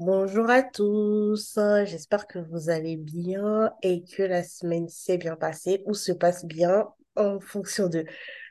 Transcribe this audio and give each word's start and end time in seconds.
Bonjour 0.00 0.48
à 0.48 0.62
tous, 0.62 1.58
j'espère 1.84 2.26
que 2.28 2.38
vous 2.38 2.70
allez 2.70 2.96
bien 2.96 3.72
et 3.82 4.04
que 4.04 4.22
la 4.22 4.44
semaine 4.44 4.88
s'est 4.88 5.18
bien 5.18 5.34
passée 5.34 5.82
ou 5.86 5.94
se 5.94 6.12
passe 6.12 6.44
bien 6.44 6.88
en 7.16 7.40
fonction 7.40 7.88
de 7.88 8.04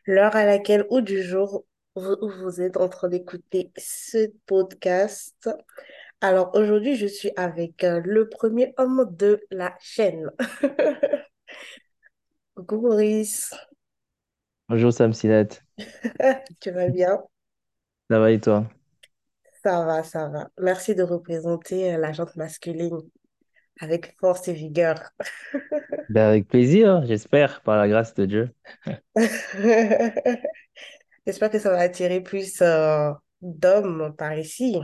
l'heure 0.05 0.35
à 0.35 0.45
laquelle 0.45 0.85
ou 0.89 0.99
du 1.01 1.23
jour 1.23 1.65
où 1.95 2.01
vous 2.41 2.61
êtes 2.61 2.75
en 2.77 2.89
train 2.89 3.07
d'écouter 3.07 3.71
ce 3.77 4.27
podcast. 4.45 5.49
Alors 6.21 6.53
aujourd'hui, 6.55 6.95
je 6.97 7.07
suis 7.07 7.31
avec 7.37 7.83
euh, 7.83 8.01
le 8.03 8.27
premier 8.29 8.73
homme 8.77 9.07
de 9.17 9.39
la 9.51 9.73
chaîne. 9.79 10.29
Coucou 12.55 12.81
Maurice, 12.81 13.53
Bonjour 14.69 14.93
Sam 14.93 15.13
Sinette, 15.13 15.63
tu 16.59 16.71
vas 16.71 16.89
bien? 16.89 17.23
ça 18.09 18.19
va 18.19 18.31
et 18.31 18.39
toi? 18.39 18.67
Ça 19.63 19.85
va, 19.85 20.03
ça 20.03 20.27
va. 20.29 20.49
Merci 20.59 20.95
de 20.95 21.03
représenter 21.03 21.93
euh, 21.93 21.97
la 21.97 22.11
gente 22.11 22.35
masculine 22.35 22.99
avec 23.79 24.15
force 24.19 24.47
et 24.47 24.53
vigueur. 24.53 25.11
Ben, 26.09 26.29
avec 26.29 26.47
plaisir, 26.47 27.03
j'espère, 27.05 27.61
par 27.61 27.75
la 27.75 27.89
grâce 27.89 28.13
de 28.13 28.25
Dieu. 28.25 28.49
J'espère 31.25 31.49
que 31.49 31.59
ça 31.59 31.69
va 31.69 31.79
attirer 31.79 32.21
plus 32.21 32.61
euh, 32.61 33.11
d'hommes 33.41 34.15
par 34.17 34.37
ici. 34.37 34.79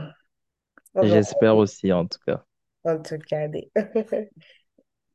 J'espère 1.02 1.56
aussi 1.56 1.90
en 1.94 2.06
tout 2.06 2.18
cas. 2.26 2.44
en 2.84 2.98
tout 2.98 3.16
cas. 3.18 3.38
aller. 3.38 3.72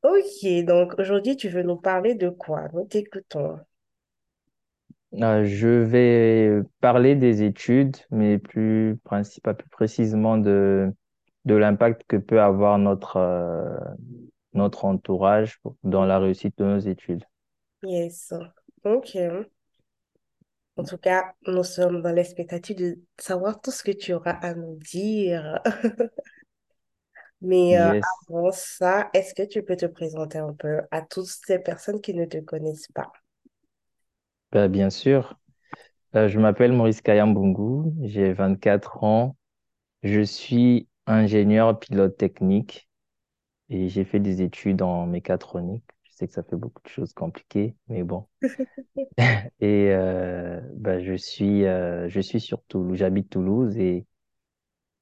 Ok, 0.02 0.64
donc 0.64 0.98
aujourd'hui, 0.98 1.36
tu 1.36 1.50
veux 1.50 1.62
nous 1.62 1.76
parler 1.76 2.16
de 2.16 2.30
quoi? 2.30 2.70
Nous 2.74 2.86
t'écoutons. 2.86 3.60
Euh, 5.14 5.44
je 5.46 5.68
vais 5.68 6.62
parler 6.82 7.16
des 7.16 7.42
études, 7.44 7.98
mais 8.12 8.38
plus, 8.38 9.00
plus 9.04 9.70
précisément 9.72 10.38
de, 10.38 10.94
de 11.46 11.56
l'impact 11.56 12.04
que 12.08 12.18
peut 12.18 12.42
avoir 12.42 12.78
notre, 12.78 13.18
euh, 13.18 13.78
notre 14.54 14.86
entourage 14.86 15.60
dans 15.84 16.06
la 16.06 16.20
réussite 16.20 16.58
de 16.60 16.66
nos 16.66 16.80
études. 16.80 17.24
Yes. 17.84 18.34
Ok. 18.84 19.18
En 20.78 20.84
tout 20.84 20.98
cas, 20.98 21.34
nous 21.46 21.64
sommes 21.64 22.02
dans 22.02 22.12
l'expectative 22.12 22.78
de 22.78 23.00
savoir 23.18 23.60
tout 23.60 23.72
ce 23.72 23.84
que 23.84 23.92
tu 23.92 24.14
auras 24.14 24.32
à 24.32 24.54
nous 24.54 24.76
dire. 24.78 25.60
Mais 27.42 27.78
euh, 27.78 28.00
avant 28.30 28.52
ça, 28.52 29.10
est-ce 29.14 29.34
que 29.34 29.44
tu 29.44 29.64
peux 29.64 29.76
te 29.76 29.86
présenter 29.86 30.38
un 30.38 30.54
peu 30.54 30.82
à 30.92 31.02
toutes 31.02 31.28
ces 31.28 31.60
personnes 31.60 32.02
qui 32.02 32.14
ne 32.14 32.26
te 32.26 32.38
connaissent 32.38 32.92
pas? 32.94 33.12
Ben, 34.52 34.68
bien 34.68 34.90
sûr. 34.90 35.38
Euh, 36.16 36.28
je 36.30 36.40
m'appelle 36.40 36.74
Maurice 36.74 37.02
Kayambungu, 37.02 37.92
j'ai 38.04 38.34
24 38.34 39.04
ans, 39.04 39.38
je 40.04 40.22
suis 40.22 40.88
ingénieur 41.08 41.80
pilote 41.80 42.18
technique. 42.18 42.90
Et 43.70 43.90
j'ai 43.90 44.06
fait 44.06 44.20
des 44.20 44.42
études 44.44 44.82
en 44.84 45.08
mécatronique. 45.08 45.86
Je 46.04 46.14
sais 46.14 46.28
que 46.28 46.34
ça 46.34 46.44
fait 46.44 46.58
beaucoup 46.58 46.82
de 46.84 46.90
choses 46.90 47.14
compliquées, 47.14 47.76
mais 47.90 48.04
bon. 48.04 48.28
Et 49.62 49.90
euh, 49.92 50.62
bah, 50.76 51.02
je 51.02 51.14
suis, 51.16 51.66
euh, 51.66 52.10
je 52.10 52.20
suis 52.22 52.40
sur 52.42 52.64
Toulouse. 52.66 52.98
J'habite 53.00 53.30
Toulouse 53.30 53.78
et, 53.78 54.06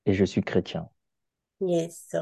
et 0.07 0.13
je 0.15 0.25
suis 0.25 0.41
chrétien. 0.41 0.89
Yes, 1.59 2.15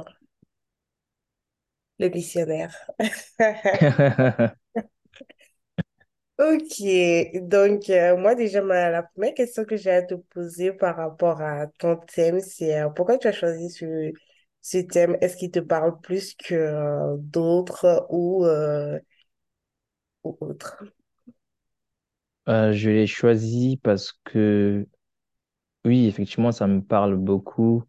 le 2.00 2.10
missionnaire. 2.10 2.74
Ok, 6.38 6.82
donc 7.48 7.90
euh, 7.90 8.18
moi 8.18 8.36
déjà 8.36 8.62
ma, 8.62 8.90
la 8.90 9.04
première 9.04 9.34
question 9.34 9.64
que 9.64 9.78
j'ai 9.78 9.90
à 9.92 10.02
te 10.04 10.16
poser 10.16 10.74
par 10.74 10.98
rapport 10.98 11.40
à 11.42 11.68
ton 11.80 11.96
thème, 11.96 12.42
c'est 12.42 12.78
euh, 12.82 12.90
pourquoi 12.90 13.18
tu 13.18 13.28
as 13.28 13.32
choisi 13.32 13.70
ce, 13.70 14.12
ce 14.62 14.80
thème? 14.80 15.18
Est-ce 15.22 15.38
qu'il 15.38 15.52
te 15.52 15.60
parle 15.60 15.98
plus 16.02 16.34
que 16.36 16.54
euh, 16.56 17.16
d'autres 17.20 18.06
ou, 18.10 18.46
ou 20.24 20.38
autres? 20.42 20.84
Je 22.48 22.90
l'ai 22.90 23.08
choisi 23.08 23.78
parce 23.84 24.12
que, 24.24 24.88
oui, 25.86 26.08
effectivement, 26.08 26.52
ça 26.52 26.68
me 26.68 26.82
parle 26.82 27.16
beaucoup 27.18 27.84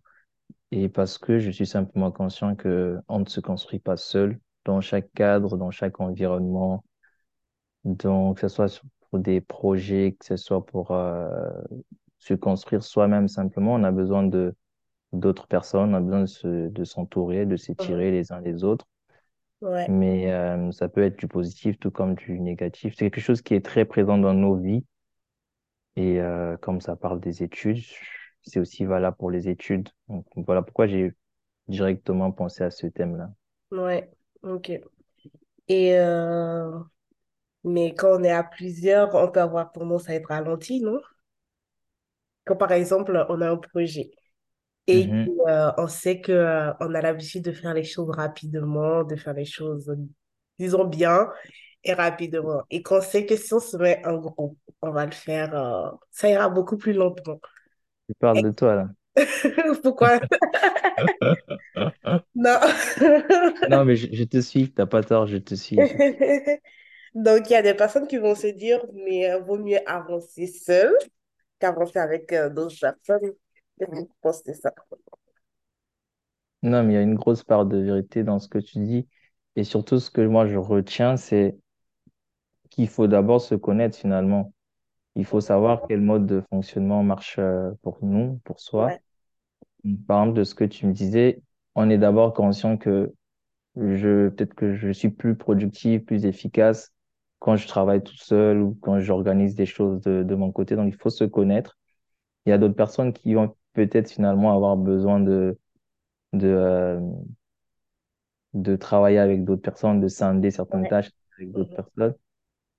et 0.72 0.88
parce 0.90 1.18
que 1.18 1.38
je 1.40 1.50
suis 1.50 1.66
simplement 1.66 2.12
conscient 2.12 2.56
que 2.56 2.98
on 3.08 3.20
ne 3.20 3.26
se 3.26 3.40
construit 3.40 3.80
pas 3.80 3.96
seul 3.98 4.40
dans 4.64 4.80
chaque 4.82 5.12
cadre, 5.14 5.56
dans 5.58 5.70
chaque 5.72 6.00
environnement. 6.00 6.84
Donc, 7.86 8.36
que 8.36 8.48
ce 8.48 8.56
soit 8.56 8.82
pour 9.10 9.20
des 9.20 9.40
projets, 9.42 10.16
que 10.20 10.26
ce 10.26 10.36
soit 10.38 10.66
pour 10.66 10.92
euh, 10.92 11.30
se 12.18 12.34
construire 12.34 12.84
soi-même 12.84 13.28
simplement, 13.28 13.74
on 13.74 13.84
a 13.84 13.92
besoin 13.92 14.24
de 14.24 14.54
d'autres 15.12 15.48
personnes, 15.48 15.92
on 15.94 15.98
a 15.98 16.00
besoin 16.00 16.22
de 16.22 16.26
se, 16.26 16.68
de 16.70 16.84
s'entourer, 16.84 17.46
de 17.46 17.56
s'étirer 17.56 18.10
les 18.12 18.32
uns 18.32 18.40
les 18.42 18.64
autres. 18.64 18.86
Ouais, 19.60 19.88
Mais 19.88 20.32
euh, 20.32 20.70
ça 20.72 20.88
peut 20.88 21.02
être 21.02 21.18
du 21.18 21.26
positif 21.28 21.76
tout 21.80 21.90
comme 21.90 22.14
du 22.14 22.38
négatif. 22.40 22.94
C'est 22.96 23.10
quelque 23.10 23.20
chose 23.22 23.42
qui 23.42 23.54
est 23.54 23.64
très 23.64 23.84
présent 23.84 24.16
dans 24.18 24.34
nos 24.34 24.54
vies. 24.56 24.84
Et 25.96 26.20
euh, 26.20 26.56
comme 26.58 26.80
ça 26.80 26.96
parle 26.96 27.20
des 27.20 27.42
études, 27.42 27.82
c'est 28.42 28.60
aussi 28.60 28.84
valable 28.84 29.16
pour 29.18 29.30
les 29.30 29.48
études. 29.48 29.88
Donc, 30.08 30.24
voilà 30.36 30.62
pourquoi 30.62 30.86
j'ai 30.86 31.12
directement 31.68 32.32
pensé 32.32 32.64
à 32.64 32.70
ce 32.70 32.86
thème-là. 32.88 33.32
ouais, 33.70 34.10
ok. 34.42 34.70
Et 35.68 35.96
euh, 35.98 36.80
mais 37.66 37.94
quand 37.94 38.18
on 38.20 38.24
est 38.24 38.30
à 38.32 38.44
plusieurs, 38.44 39.14
on 39.14 39.30
peut 39.30 39.40
avoir 39.42 39.72
tendance 39.72 40.08
à 40.08 40.14
être 40.14 40.28
ralenti, 40.28 40.80
non? 40.80 41.00
Quand 42.44 42.56
par 42.56 42.72
exemple 42.72 43.24
on 43.28 43.40
a 43.40 43.50
un 43.50 43.56
projet. 43.56 44.10
Et 44.88 45.06
Mhm. 45.06 45.32
euh, 45.48 45.72
on 45.78 45.88
sait 45.88 46.20
que, 46.22 46.32
euh, 46.32 46.72
on 46.80 46.94
a 46.94 47.02
l'habitude 47.02 47.44
de 47.44 47.52
faire 47.52 47.74
les 47.74 47.84
choses 47.84 48.10
rapidement, 48.10 49.04
de 49.04 49.16
faire 49.16 49.34
les 49.34 49.44
choses, 49.46 49.94
disons 50.58 50.84
bien, 50.86 51.30
et 51.84 51.94
rapidement. 51.94 52.62
Et 52.70 52.82
qu'on 52.82 53.00
sait 53.02 53.26
que 53.26 53.36
si 53.36 53.54
on 53.54 53.60
se 53.60 53.76
met 53.78 54.02
en 54.06 54.18
groupe, 54.18 54.58
on 54.82 54.90
va 54.92 55.06
le 55.06 55.12
faire, 55.12 55.54
euh, 55.56 55.90
ça 56.10 56.30
ira 56.30 56.48
beaucoup 56.50 56.76
plus 56.78 56.92
lentement. 56.94 57.40
Je 58.08 58.14
parle 58.18 58.40
Et- 58.40 58.42
de 58.42 58.50
toi, 58.50 58.74
là. 58.74 58.88
Pourquoi? 59.82 60.20
Non. 62.34 62.60
Non, 63.66 63.84
mais 63.84 63.96
je, 63.96 64.08
je 64.12 64.24
te 64.24 64.40
suis, 64.40 64.72
t'as 64.72 64.86
pas 64.86 65.02
tort, 65.02 65.26
je 65.26 65.36
te 65.38 65.54
suis. 65.54 65.90
Donc, 67.16 67.48
il 67.48 67.54
y 67.54 67.56
a 67.56 67.62
des 67.62 67.72
personnes 67.72 68.06
qui 68.06 68.18
vont 68.18 68.34
se 68.34 68.46
dire, 68.46 68.84
mais 68.92 69.30
euh, 69.30 69.40
vaut 69.40 69.56
mieux 69.56 69.78
avancer 69.86 70.46
seul 70.46 70.94
qu'avancer 71.58 71.98
avec 71.98 72.30
euh, 72.34 72.50
d'autres 72.50 72.78
personnes. 72.78 73.32
Pense 74.20 74.42
que 74.42 74.52
c'est 74.52 74.60
ça? 74.60 74.74
Non, 76.62 76.82
mais 76.82 76.92
il 76.92 76.96
y 76.96 76.98
a 76.98 77.02
une 77.02 77.14
grosse 77.14 77.42
part 77.42 77.64
de 77.64 77.78
vérité 77.78 78.22
dans 78.22 78.38
ce 78.38 78.48
que 78.48 78.58
tu 78.58 78.80
dis. 78.80 79.08
Et 79.56 79.64
surtout, 79.64 79.98
ce 79.98 80.10
que 80.10 80.20
moi 80.20 80.46
je 80.46 80.58
retiens, 80.58 81.16
c'est 81.16 81.56
qu'il 82.68 82.88
faut 82.88 83.06
d'abord 83.06 83.40
se 83.40 83.54
connaître 83.54 83.96
finalement. 83.96 84.52
Il 85.14 85.24
faut 85.24 85.40
savoir 85.40 85.86
quel 85.88 86.02
mode 86.02 86.26
de 86.26 86.42
fonctionnement 86.50 87.02
marche 87.02 87.36
euh, 87.38 87.70
pour 87.80 87.96
nous, 88.04 88.42
pour 88.44 88.60
soi. 88.60 88.88
Ouais. 88.88 89.00
Par 90.06 90.20
exemple, 90.22 90.38
de 90.38 90.44
ce 90.44 90.54
que 90.54 90.64
tu 90.64 90.84
me 90.86 90.92
disais, 90.92 91.40
on 91.76 91.88
est 91.88 91.96
d'abord 91.96 92.34
conscient 92.34 92.76
que 92.76 93.14
je, 93.76 94.28
peut-être 94.28 94.52
que 94.52 94.74
je 94.74 94.90
suis 94.90 95.08
plus 95.08 95.34
productif, 95.34 96.04
plus 96.04 96.26
efficace 96.26 96.92
quand 97.38 97.56
je 97.56 97.66
travaille 97.68 98.02
tout 98.02 98.16
seul 98.16 98.60
ou 98.62 98.74
quand 98.82 99.00
j'organise 99.00 99.54
des 99.54 99.66
choses 99.66 100.00
de, 100.02 100.22
de 100.22 100.34
mon 100.34 100.52
côté. 100.52 100.76
Donc, 100.76 100.88
il 100.94 100.96
faut 101.00 101.10
se 101.10 101.24
connaître. 101.24 101.76
Il 102.46 102.50
y 102.50 102.52
a 102.52 102.58
d'autres 102.58 102.74
personnes 102.76 103.12
qui 103.12 103.34
vont 103.34 103.56
peut-être 103.74 104.10
finalement 104.10 104.54
avoir 104.54 104.76
besoin 104.76 105.20
de, 105.20 105.58
de, 106.34 106.48
euh, 106.48 107.00
de 108.54 108.74
travailler 108.76 109.18
avec 109.18 109.44
d'autres 109.44 109.62
personnes, 109.62 110.00
de 110.00 110.08
scinder 110.08 110.50
certaines 110.50 110.86
Ouais. 110.86 110.88
tâches 110.88 111.10
avec 111.38 111.52
d'autres 111.52 111.70
Mhm. 111.70 111.74
personnes. 111.74 112.14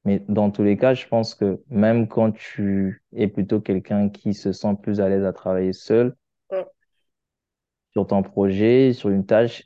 Mais 0.06 0.24
dans 0.30 0.52
tous 0.52 0.64
les 0.64 0.78
cas, 0.78 0.94
je 0.96 1.08
pense 1.08 1.36
que 1.36 1.62
même 1.70 2.08
quand 2.10 2.32
tu 2.34 3.04
es 3.16 3.28
plutôt 3.28 3.62
quelqu'un 3.62 4.10
qui 4.10 4.34
se 4.34 4.54
sent 4.54 4.76
plus 4.82 5.02
à 5.02 5.10
l'aise 5.10 5.26
à 5.26 5.34
travailler 5.34 5.74
seul 5.74 6.16
sur 7.92 8.08
ton 8.08 8.24
projet, 8.24 8.94
sur 8.94 9.10
une 9.10 9.26
tâche, 9.26 9.64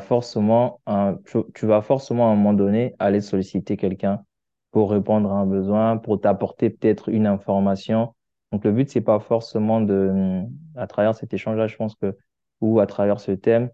forcément 0.00 0.80
un, 0.86 1.16
tu, 1.26 1.38
tu 1.54 1.66
vas 1.66 1.82
forcément 1.82 2.28
à 2.28 2.32
un 2.32 2.36
moment 2.36 2.52
donné 2.52 2.94
aller 2.98 3.20
solliciter 3.20 3.76
quelqu'un 3.76 4.24
pour 4.72 4.90
répondre 4.90 5.30
à 5.32 5.36
un 5.40 5.46
besoin, 5.46 5.96
pour 5.98 6.20
t'apporter 6.20 6.70
peut-être 6.70 7.08
une 7.08 7.26
information. 7.26 8.14
Donc 8.52 8.64
le 8.64 8.72
but, 8.72 8.88
c'est 8.90 9.00
pas 9.00 9.18
forcément 9.20 9.80
de, 9.80 10.42
à 10.76 10.86
travers 10.86 11.14
cet 11.14 11.32
échange-là, 11.34 11.66
je 11.66 11.76
pense 11.76 11.94
que, 11.96 12.16
ou 12.60 12.80
à 12.80 12.86
travers 12.86 13.20
ce 13.20 13.32
thème, 13.32 13.70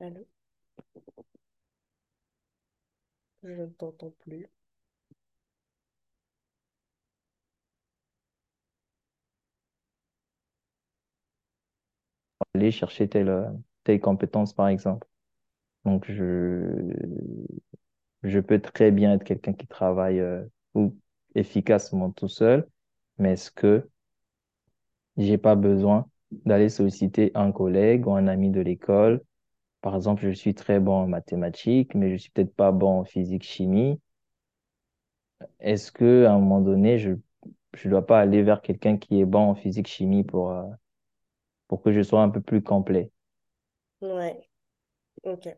Allô? 0.00 0.24
Je 3.42 3.48
ne 3.50 3.66
t'entends 3.66 4.12
plus. 4.20 4.48
Aller 12.58 12.70
chercher 12.72 13.08
telle, 13.08 13.32
telle 13.84 14.00
compétence, 14.00 14.52
par 14.54 14.68
exemple. 14.68 15.06
Donc 15.84 16.06
je, 16.10 16.92
je 18.22 18.38
peux 18.40 18.60
très 18.60 18.90
bien 18.92 19.14
être 19.14 19.24
quelqu'un 19.24 19.52
qui 19.54 19.66
travaille, 19.66 20.20
euh, 20.20 20.44
efficacement 21.34 22.10
tout 22.12 22.28
seul, 22.28 22.68
mais 23.18 23.32
est-ce 23.32 23.50
que 23.50 23.88
j'ai 25.18 25.36
pas 25.38 25.54
besoin 25.54 26.08
d'aller 26.46 26.68
solliciter 26.70 27.30
un 27.34 27.52
collègue 27.52 28.06
ou 28.06 28.14
un 28.14 28.26
ami 28.26 28.50
de 28.50 28.60
l'école? 28.62 29.22
Par 29.82 29.96
exemple, 29.96 30.22
je 30.24 30.30
suis 30.32 30.54
très 30.54 30.80
bon 30.80 30.94
en 31.04 31.08
mathématiques, 31.08 31.94
mais 31.96 32.10
je 32.12 32.16
suis 32.18 32.30
peut-être 32.32 32.54
pas 32.56 32.72
bon 32.72 33.00
en 33.00 33.04
physique, 33.04 33.44
chimie. 33.44 34.00
Est-ce 35.60 35.92
que 35.92 36.24
à 36.24 36.32
un 36.32 36.38
moment 36.40 36.60
donné, 36.60 36.98
je 36.98 37.12
je 37.74 37.88
dois 37.90 38.06
pas 38.06 38.20
aller 38.20 38.42
vers 38.42 38.62
quelqu'un 38.62 38.96
qui 38.98 39.20
est 39.20 39.24
bon 39.26 39.40
en 39.50 39.54
physique, 39.54 39.86
chimie 39.88 40.24
pour 40.24 40.50
euh, 40.52 40.64
pour 41.68 41.82
que 41.82 41.92
je 41.92 42.02
sois 42.02 42.22
un 42.22 42.30
peu 42.30 42.40
plus 42.40 42.62
complet? 42.62 43.10
Ouais, 44.00 44.48
ok. 45.24 45.48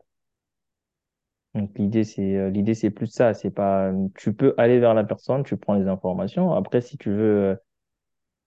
Donc 1.54 1.76
l'idée 1.78 2.04
c'est 2.04 2.36
euh, 2.36 2.48
l'idée 2.50 2.74
c'est 2.74 2.90
plus 2.90 3.08
ça, 3.08 3.34
c'est 3.34 3.50
pas 3.50 3.92
tu 4.16 4.32
peux 4.34 4.54
aller 4.56 4.78
vers 4.78 4.94
la 4.94 5.02
personne, 5.04 5.42
tu 5.44 5.56
prends 5.56 5.74
les 5.74 5.88
informations. 5.88 6.52
Après 6.54 6.80
si 6.80 6.96
tu 6.96 7.10
veux 7.10 7.16
euh, 7.52 7.56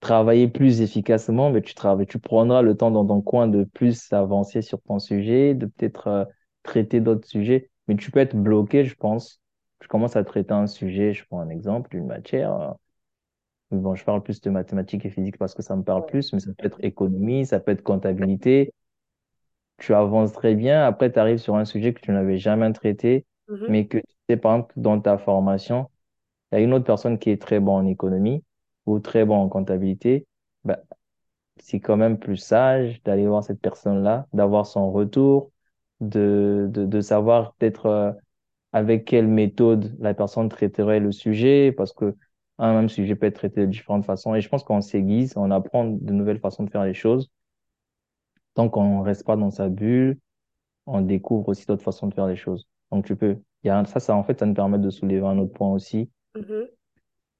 travailler 0.00 0.48
plus 0.48 0.82
efficacement, 0.82 1.50
mais 1.50 1.62
tu 1.62 1.74
travailles, 1.74 2.06
tu 2.06 2.18
prendras 2.20 2.62
le 2.62 2.76
temps 2.76 2.90
dans 2.92 3.06
ton 3.06 3.22
coin 3.22 3.48
de 3.48 3.64
plus 3.64 4.12
avancer 4.12 4.62
sur 4.62 4.82
ton 4.82 4.98
sujet, 5.00 5.54
de 5.54 5.66
peut-être 5.66 6.08
euh, 6.08 6.24
traiter 6.64 7.00
d'autres 7.00 7.28
sujets, 7.28 7.70
mais 7.88 7.96
tu 7.96 8.10
peux 8.12 8.20
être 8.20 8.36
bloqué, 8.36 8.84
je 8.84 8.94
pense. 8.96 9.40
Je 9.82 9.88
commence 9.88 10.16
à 10.16 10.24
traiter 10.24 10.52
un 10.54 10.66
sujet, 10.68 11.12
je 11.14 11.24
prends 11.26 11.40
un 11.40 11.50
exemple, 11.50 11.96
une 11.96 12.06
matière. 12.06 12.74
Bon, 13.80 13.94
je 13.94 14.04
parle 14.04 14.22
plus 14.22 14.40
de 14.40 14.50
mathématiques 14.50 15.04
et 15.06 15.10
physique 15.10 15.38
parce 15.38 15.54
que 15.54 15.62
ça 15.62 15.76
me 15.76 15.82
parle 15.84 16.04
plus, 16.06 16.32
mais 16.32 16.40
ça 16.40 16.52
peut 16.54 16.66
être 16.66 16.82
économie, 16.84 17.46
ça 17.46 17.60
peut 17.60 17.72
être 17.72 17.82
comptabilité. 17.82 18.72
Tu 19.78 19.92
avances 19.94 20.32
très 20.32 20.54
bien. 20.54 20.84
Après, 20.86 21.12
tu 21.12 21.18
arrives 21.18 21.38
sur 21.38 21.56
un 21.56 21.64
sujet 21.64 21.92
que 21.94 22.00
tu 22.00 22.12
n'avais 22.12 22.38
jamais 22.38 22.72
traité, 22.72 23.26
Mhm. 23.48 23.66
mais 23.66 23.86
que 23.86 23.98
tu 23.98 24.04
sais, 24.28 24.36
par 24.36 24.54
exemple, 24.54 24.74
dans 24.76 25.00
ta 25.00 25.18
formation, 25.18 25.90
il 26.52 26.56
y 26.56 26.58
a 26.60 26.64
une 26.64 26.74
autre 26.74 26.84
personne 26.86 27.18
qui 27.18 27.30
est 27.30 27.42
très 27.42 27.60
bon 27.60 27.76
en 27.76 27.86
économie 27.86 28.44
ou 28.86 29.00
très 29.00 29.24
bon 29.26 29.36
en 29.36 29.48
comptabilité. 29.50 30.26
Bah, 30.64 30.80
c'est 31.58 31.80
quand 31.80 31.96
même 31.98 32.18
plus 32.18 32.36
sage 32.38 33.02
d'aller 33.04 33.26
voir 33.28 33.44
cette 33.44 33.60
personne-là, 33.60 34.26
d'avoir 34.32 34.66
son 34.66 34.92
retour, 34.92 35.52
de, 36.00 36.68
de, 36.70 36.86
de 36.86 37.00
savoir 37.02 37.54
peut-être 37.56 37.86
euh, 37.86 38.12
avec 38.72 39.04
quelle 39.06 39.28
méthode 39.28 39.96
la 40.00 40.14
personne 40.14 40.48
traiterait 40.48 41.00
le 41.00 41.12
sujet, 41.12 41.72
parce 41.72 41.92
que 41.92 42.16
un 42.58 42.74
même 42.74 42.88
sujet 42.88 43.16
peut 43.16 43.26
être 43.26 43.36
traité 43.36 43.62
de 43.62 43.66
différentes 43.66 44.04
façons. 44.06 44.34
Et 44.34 44.40
je 44.40 44.48
pense 44.48 44.64
qu'on 44.64 44.80
s'aiguise, 44.80 45.34
on 45.36 45.50
apprend 45.50 45.84
de 45.86 46.12
nouvelles 46.12 46.40
façons 46.40 46.64
de 46.64 46.70
faire 46.70 46.84
les 46.84 46.94
choses. 46.94 47.30
Tant 48.54 48.68
qu'on 48.68 48.98
ne 48.98 49.04
reste 49.04 49.24
pas 49.24 49.36
dans 49.36 49.50
sa 49.52 49.68
bulle, 49.68 50.18
on 50.86 51.02
découvre 51.02 51.48
aussi 51.50 51.66
d'autres 51.66 51.84
façons 51.84 52.08
de 52.08 52.14
faire 52.14 52.26
les 52.28 52.36
choses. 52.36 52.68
Donc 52.92 53.06
tu 53.06 53.16
peux, 53.16 53.38
il 53.64 53.68
y 53.68 53.70
a 53.70 53.78
un- 53.78 53.84
ça, 53.86 54.00
ça 54.00 54.16
en 54.16 54.24
fait, 54.24 54.38
ça 54.40 54.46
nous 54.46 54.54
permet 54.54 54.78
de 54.78 54.90
soulever 54.90 55.20
un 55.26 55.38
autre 55.38 55.52
point 55.54 55.72
aussi. 55.72 56.10
Mhm. 56.34 56.68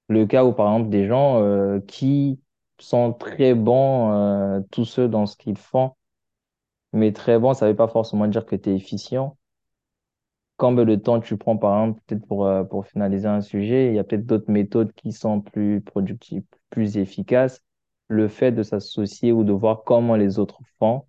Le 0.08 0.26
cas 0.26 0.44
où, 0.44 0.52
par 0.52 0.72
exemple, 0.72 0.90
des 0.90 1.06
gens 1.06 1.42
euh, 1.42 1.80
qui 1.80 2.40
sont 2.78 3.12
très 3.12 3.54
bons 3.54 4.12
euh, 4.12 4.60
tous 4.70 4.84
ceux 4.84 5.08
dans 5.08 5.26
ce 5.26 5.36
qu'ils 5.36 5.58
font, 5.58 5.92
mais 6.94 7.12
très 7.12 7.38
bon, 7.38 7.54
ça 7.54 7.66
ne 7.66 7.72
veut 7.72 7.76
pas 7.76 7.88
forcément 7.88 8.26
dire 8.28 8.46
que 8.46 8.56
tu 8.56 8.70
es 8.70 8.76
efficient. 8.76 9.36
Combien 10.56 10.84
de 10.84 10.94
temps 10.96 11.20
tu 11.20 11.36
prends, 11.36 11.56
par 11.56 11.80
exemple, 11.82 12.00
peut-être 12.06 12.26
pour, 12.26 12.46
euh, 12.46 12.64
pour 12.64 12.86
finaliser 12.86 13.26
un 13.28 13.40
sujet, 13.40 13.88
il 13.88 13.94
y 13.94 13.98
a 13.98 14.04
peut-être 14.04 14.26
d'autres 14.26 14.50
méthodes 14.50 14.92
qui 14.94 15.12
sont 15.12 15.40
plus 15.40 15.80
productives, 15.80 16.44
plus 16.70 16.96
efficaces. 16.96 17.62
Le 18.08 18.28
fait 18.28 18.52
de 18.52 18.62
s'associer 18.62 19.32
ou 19.32 19.44
de 19.44 19.52
voir 19.52 19.82
comment 19.84 20.16
les 20.16 20.38
autres 20.38 20.60
font 20.78 21.06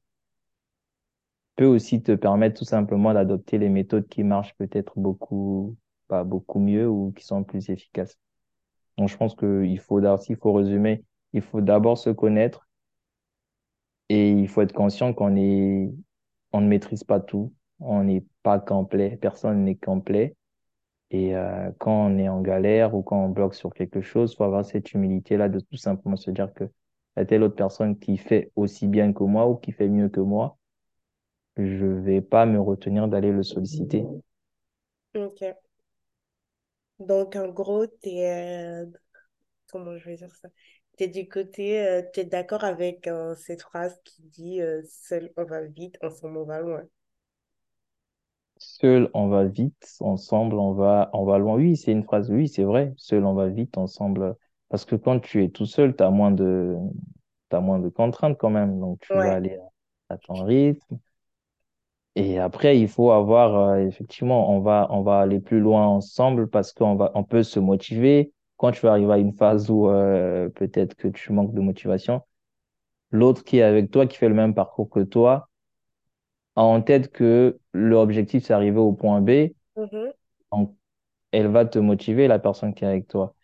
peut 1.55 1.65
aussi 1.65 2.01
te 2.03 2.13
permettre 2.13 2.59
tout 2.59 2.65
simplement 2.65 3.13
d'adopter 3.13 3.57
les 3.57 3.69
méthodes 3.69 4.07
qui 4.07 4.23
marchent 4.23 4.55
peut-être 4.57 4.93
beaucoup, 4.99 5.77
pas 6.07 6.23
beaucoup 6.23 6.59
mieux 6.59 6.87
ou 6.89 7.11
qui 7.15 7.25
sont 7.25 7.43
plus 7.43 7.69
efficaces. 7.69 8.17
Donc, 8.97 9.09
je 9.09 9.17
pense 9.17 9.35
qu'il 9.35 9.79
faut, 9.79 10.01
s'il 10.19 10.37
faut 10.37 10.53
résumer, 10.53 11.05
il 11.33 11.41
faut 11.43 11.61
d'abord 11.61 11.97
se 11.99 12.11
connaître 12.11 12.67
et 14.09 14.31
il 14.31 14.47
faut 14.47 14.61
être 14.61 14.73
conscient 14.73 15.13
qu'on 15.13 15.35
est, 15.35 15.91
on 16.53 16.61
ne 16.61 16.67
maîtrise 16.67 17.03
pas 17.05 17.21
tout. 17.21 17.54
On 17.79 18.03
n'est 18.03 18.23
pas 18.43 18.59
complet. 18.59 19.17
Personne 19.17 19.63
n'est 19.63 19.75
complet. 19.75 20.35
Et 21.11 21.35
euh, 21.35 21.71
quand 21.79 22.07
on 22.07 22.17
est 22.17 22.29
en 22.29 22.41
galère 22.41 22.95
ou 22.95 23.03
quand 23.03 23.23
on 23.23 23.29
bloque 23.29 23.55
sur 23.55 23.73
quelque 23.73 24.01
chose, 24.01 24.33
il 24.33 24.35
faut 24.37 24.43
avoir 24.43 24.65
cette 24.65 24.93
humilité-là 24.93 25.49
de 25.49 25.59
tout 25.59 25.77
simplement 25.77 26.15
se 26.15 26.31
dire 26.31 26.53
que 26.53 26.63
y 26.65 27.19
a 27.21 27.25
telle 27.25 27.43
autre 27.43 27.55
personne 27.55 27.97
qui 27.97 28.17
fait 28.17 28.51
aussi 28.55 28.87
bien 28.87 29.13
que 29.13 29.23
moi 29.23 29.47
ou 29.47 29.55
qui 29.55 29.71
fait 29.71 29.87
mieux 29.87 30.09
que 30.09 30.19
moi. 30.19 30.57
Je 31.57 31.85
vais 31.85 32.21
pas 32.21 32.45
me 32.45 32.59
retenir 32.59 33.07
d'aller 33.07 33.31
le 33.31 33.43
solliciter. 33.43 34.05
Ok. 35.15 35.43
Donc, 36.99 37.35
en 37.37 37.47
gros, 37.47 37.87
t'es, 37.87 38.29
euh, 38.29 38.85
comment 39.71 39.97
je 39.97 40.09
vais 40.09 40.17
dire 40.17 40.35
ça? 40.35 40.49
T'es 40.97 41.07
du 41.07 41.29
côté, 41.29 41.85
euh, 41.85 42.01
t'es 42.13 42.25
d'accord 42.25 42.65
avec 42.65 43.09
cette 43.37 43.61
phrase 43.61 43.97
qui 44.03 44.23
dit 44.23 44.59
seul 44.85 45.31
on 45.37 45.45
va 45.45 45.61
vite, 45.63 45.97
ensemble 46.01 46.37
on 46.37 46.45
va 46.45 46.59
loin. 46.59 46.83
Seul, 48.57 49.09
on 49.13 49.27
va 49.27 49.45
vite. 49.45 49.97
Ensemble, 49.99 50.55
on 50.57 50.73
va, 50.73 51.09
on 51.13 51.25
va 51.25 51.37
loin. 51.37 51.55
Oui, 51.55 51.75
c'est 51.77 51.91
une 51.91 52.03
phrase. 52.03 52.29
Oui, 52.31 52.47
c'est 52.47 52.63
vrai. 52.63 52.93
Seul, 52.97 53.25
on 53.25 53.33
va 53.33 53.47
vite. 53.49 53.77
Ensemble. 53.77 54.35
Parce 54.69 54.85
que 54.85 54.95
quand 54.95 55.19
tu 55.19 55.43
es 55.43 55.49
tout 55.49 55.65
seul, 55.65 55.95
tu 55.95 56.03
as 56.03 56.09
moins 56.09 56.31
de, 56.31 56.75
t'as 57.49 57.59
moins 57.61 57.79
de 57.79 57.89
contraintes 57.89 58.37
quand 58.37 58.49
même. 58.49 58.79
Donc, 58.79 58.99
tu 59.01 59.13
vas 59.13 59.33
aller 59.33 59.59
à 60.09 60.17
ton 60.17 60.43
rythme. 60.43 60.99
Et 62.15 62.39
après, 62.39 62.79
il 62.79 62.87
faut 62.87 63.11
avoir, 63.11 63.55
euh, 63.55 63.77
effectivement, 63.79 64.49
on 64.51 64.61
va, 64.61 64.87
on 64.91 65.01
va 65.01 65.19
aller 65.19 65.39
plus 65.39 65.59
loin 65.59 65.85
ensemble 65.85 66.49
parce 66.49 66.71
qu'on 66.73 66.95
va, 66.95 67.11
on 67.15 67.23
peut 67.23 67.43
se 67.43 67.59
motiver. 67.59 68.31
Quand 68.57 68.71
tu 68.71 68.81
vas 68.85 68.91
arriver 68.91 69.13
à 69.13 69.17
une 69.17 69.33
phase 69.33 69.69
où 69.69 69.89
euh, 69.89 70.49
peut-être 70.49 70.95
que 70.95 71.09
tu 71.09 71.33
manques 71.33 71.53
de 71.53 71.59
motivation, 71.59 72.21
l'autre 73.11 73.43
qui 73.43 73.57
est 73.59 73.63
avec 73.63 73.91
toi, 73.91 74.07
qui 74.07 74.17
fait 74.17 74.29
le 74.29 74.35
même 74.35 74.53
parcours 74.55 74.89
que 74.89 75.01
toi, 75.01 75.49
a 76.55 76.61
en 76.63 76.81
tête 76.81 77.11
que 77.11 77.59
l'objectif, 77.73 78.43
c'est 78.45 78.53
arriver 78.53 78.79
au 78.79 78.93
point 78.93 79.21
B. 79.21 79.51
Mhm. 79.75 80.13
Donc, 80.51 80.75
elle 81.31 81.47
va 81.49 81.65
te 81.65 81.79
motiver, 81.79 82.27
la 82.27 82.39
personne 82.39 82.73
qui 82.73 82.85
est 82.85 82.87
avec 82.87 83.07
toi. 83.07 83.35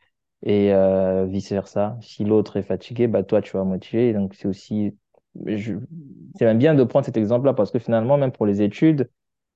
Et 0.43 0.73
euh, 0.73 1.25
vice-versa. 1.25 1.97
Si 2.01 2.25
l'autre 2.25 2.57
est 2.57 2.63
fatigué, 2.63 3.07
bah, 3.07 3.23
toi, 3.23 3.41
tu 3.41 3.53
vas 3.57 3.63
motiver. 3.63 4.13
Donc, 4.13 4.35
c'est 4.35 4.47
aussi, 4.47 4.97
je... 5.45 5.75
c'est 6.37 6.45
même 6.45 6.59
bien 6.59 6.75
de 6.75 6.83
prendre 6.83 7.05
cet 7.05 7.17
exemple-là 7.17 7.53
parce 7.53 7.71
que 7.71 7.79
finalement, 7.79 8.17
même 8.17 8.31
pour 8.31 8.45
les 8.45 8.61
études, 8.61 9.09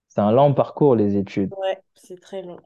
c'est 0.10 0.22
un 0.22 0.32
long 0.32 0.54
parcours, 0.54 0.96
les 0.96 1.18
études. 1.18 1.52
Ouais, 1.58 1.82
c'est 1.96 2.20
très 2.20 2.42
long. 2.42 2.60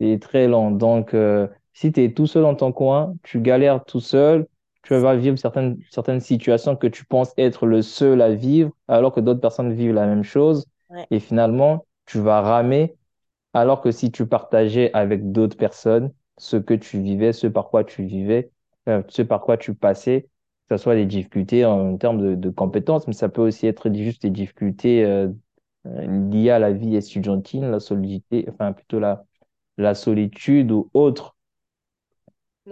C'est 0.00 0.18
très 0.20 0.48
long. 0.48 0.70
Donc, 0.70 1.14
euh, 1.14 1.48
si 1.72 1.92
tu 1.92 2.02
es 2.04 2.12
tout 2.12 2.26
seul 2.26 2.42
dans 2.42 2.54
ton 2.54 2.72
coin, 2.72 3.14
tu 3.22 3.40
galères 3.40 3.84
tout 3.84 4.00
seul, 4.00 4.46
tu 4.86 4.94
vas 4.96 5.16
vivre 5.16 5.38
certaines, 5.38 5.78
certaines 5.90 6.20
situations 6.20 6.76
que 6.76 6.86
tu 6.86 7.04
penses 7.04 7.32
être 7.38 7.66
le 7.66 7.82
seul 7.82 8.22
à 8.22 8.30
vivre, 8.34 8.72
alors 8.88 9.12
que 9.12 9.20
d'autres 9.20 9.40
personnes 9.40 9.72
vivent 9.74 9.94
la 9.94 10.06
même 10.06 10.22
chose. 10.22 10.66
Ouais. 10.88 11.08
Et 11.10 11.20
finalement, 11.20 11.86
tu 12.06 12.20
vas 12.20 12.40
ramer, 12.40 12.96
alors 13.54 13.80
que 13.82 13.90
si 13.90 14.10
tu 14.12 14.26
partageais 14.26 14.90
avec 14.94 15.32
d'autres 15.32 15.56
personnes 15.56 16.12
ce 16.38 16.56
que 16.56 16.74
tu 16.74 17.00
vivais, 17.00 17.32
ce 17.32 17.46
par 17.48 17.68
quoi 17.70 17.84
tu 17.84 18.04
vivais, 18.04 18.50
euh, 18.88 19.02
ce 19.08 19.22
par 19.22 19.40
quoi 19.42 19.56
tu 19.56 19.74
passais, 19.74 20.28
que 20.68 20.76
ce 20.76 20.82
soit 20.82 20.94
des 20.96 21.06
difficultés 21.06 21.64
en 21.64 21.96
termes 21.96 22.20
de, 22.20 22.34
de 22.34 22.50
compétences, 22.50 23.06
mais 23.08 23.14
ça 23.14 23.28
peut 23.28 23.42
aussi 23.42 23.66
être 23.66 23.92
juste 23.94 24.22
des 24.22 24.30
difficultés 24.30 25.04
euh, 25.04 25.28
euh, 25.86 26.30
liées 26.30 26.50
à 26.50 26.58
la 26.58 26.72
vie 26.72 26.96
estudiantine, 26.96 27.70
la 27.70 27.80
solidité, 27.80 28.46
enfin 28.50 28.72
plutôt 28.72 29.00
la 29.00 29.24
la 29.78 29.94
solitude 29.94 30.72
ou 30.72 30.90
autre. 30.94 31.36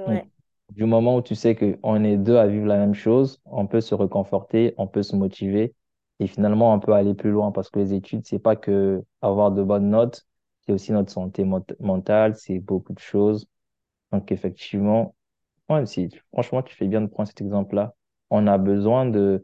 Ouais. 0.06 0.28
Du 0.74 0.84
moment 0.84 1.16
où 1.16 1.22
tu 1.22 1.34
sais 1.34 1.54
qu'on 1.56 2.04
est 2.04 2.16
deux 2.18 2.36
à 2.36 2.46
vivre 2.46 2.66
la 2.66 2.78
même 2.78 2.94
chose, 2.94 3.40
on 3.46 3.66
peut 3.66 3.80
se 3.80 3.94
réconforter, 3.94 4.74
on 4.78 4.86
peut 4.88 5.02
se 5.02 5.16
motiver 5.16 5.74
et 6.20 6.26
finalement 6.26 6.72
on 6.74 6.80
peut 6.80 6.92
aller 6.94 7.14
plus 7.14 7.30
loin 7.30 7.52
parce 7.52 7.70
que 7.70 7.78
les 7.80 7.94
études, 7.94 8.26
c'est 8.26 8.38
pas 8.38 8.56
que 8.56 9.02
avoir 9.22 9.52
de 9.52 9.62
bonnes 9.62 9.90
notes, 9.90 10.26
c'est 10.66 10.72
aussi 10.72 10.92
notre 10.92 11.12
santé 11.12 11.44
mentale, 11.80 12.36
c'est 12.36 12.58
beaucoup 12.60 12.92
de 12.94 12.98
choses. 13.00 13.46
Donc 14.12 14.32
effectivement, 14.32 15.14
ouais, 15.70 15.86
si, 15.86 16.10
franchement, 16.32 16.62
tu 16.62 16.74
fais 16.76 16.88
bien 16.88 17.02
de 17.02 17.08
prendre 17.08 17.28
cet 17.28 17.40
exemple-là. 17.42 17.94
On 18.30 18.46
a 18.48 18.58
besoin 18.58 19.06
de, 19.06 19.42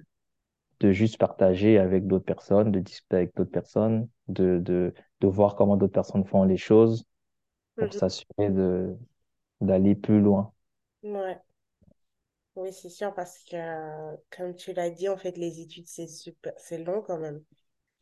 de 0.80 0.92
juste 0.92 1.18
partager 1.18 1.78
avec 1.78 2.06
d'autres 2.06 2.24
personnes, 2.24 2.72
de 2.72 2.80
discuter 2.80 3.16
avec 3.16 3.36
d'autres 3.36 3.50
personnes, 3.50 4.08
de, 4.28 4.58
de, 4.58 4.94
de 5.20 5.26
voir 5.28 5.56
comment 5.56 5.76
d'autres 5.76 5.92
personnes 5.92 6.24
font 6.26 6.44
les 6.44 6.56
choses 6.56 7.04
pour 7.78 7.92
Mhm. 7.92 7.94
s'assurer 7.94 8.50
de, 8.50 8.96
d'aller 9.62 9.94
plus 9.96 10.20
loin. 10.20 10.52
Ouais. 11.02 11.40
Oui, 12.56 12.72
c'est 12.72 12.88
sûr, 12.90 13.14
parce 13.14 13.38
que, 13.44 13.56
euh, 13.56 14.16
comme 14.36 14.54
tu 14.56 14.72
l'as 14.72 14.90
dit, 14.90 15.08
en 15.08 15.16
fait, 15.16 15.36
les 15.36 15.60
études, 15.60 15.86
c'est 15.88 16.08
super, 16.08 16.52
c'est 16.58 16.78
long 16.78 17.00
quand 17.02 17.18
même. 17.18 17.42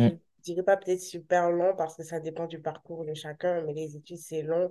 Je 0.00 0.04
Mm. 0.04 0.18
dirais 0.44 0.62
pas 0.64 0.76
peut-être 0.76 1.00
super 1.02 1.50
long 1.50 1.74
parce 1.76 1.96
que 1.96 2.02
ça 2.04 2.20
dépend 2.20 2.46
du 2.46 2.60
parcours 2.60 3.04
de 3.04 3.14
chacun, 3.14 3.62
mais 3.62 3.74
les 3.74 3.96
études, 3.96 4.18
c'est 4.18 4.42
long. 4.42 4.70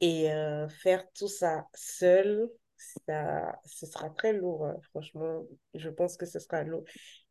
Et 0.00 0.32
euh, 0.32 0.68
faire 0.68 1.04
tout 1.14 1.28
ça 1.28 1.66
seul, 1.74 2.50
ça, 3.08 3.60
ce 3.66 3.86
sera 3.86 4.10
très 4.10 4.32
lourd, 4.34 4.66
hein. 4.66 4.76
Franchement, 4.90 5.44
je 5.74 5.90
pense 5.90 6.16
que 6.18 6.26
ce 6.26 6.40
sera 6.40 6.64
lourd. 6.64 6.84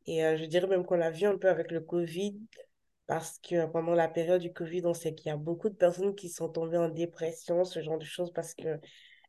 Et 0.08 0.25
euh, 0.25 0.38
je 0.38 0.46
dirais 0.46 0.68
même 0.68 0.86
qu'on 0.86 0.96
l'a 0.98 1.12
vu 1.12 1.25
un 1.25 1.38
peu 1.38 1.50
avec 1.50 1.72
le 1.72 1.82
Covid, 1.82 2.40
parce 3.08 3.40
que 3.40 3.66
pendant 3.68 3.94
la 3.96 4.08
période 4.10 4.42
du 4.42 4.54
Covid, 4.54 4.84
on 4.86 4.94
sait 4.94 5.13
qu'il 5.16 5.28
y 5.30 5.32
a 5.32 5.38
beaucoup 5.38 5.70
de 5.70 5.75
personnes 5.75 6.16
qui 6.16 6.30
sont 6.30 6.50
tombées 6.50 6.78
en 6.78 6.90
dépression, 6.90 7.66
ce 7.66 7.82
genre 7.82 8.00
de 8.00 8.06
choses, 8.06 8.32
parce 8.34 8.56
que 8.56 8.80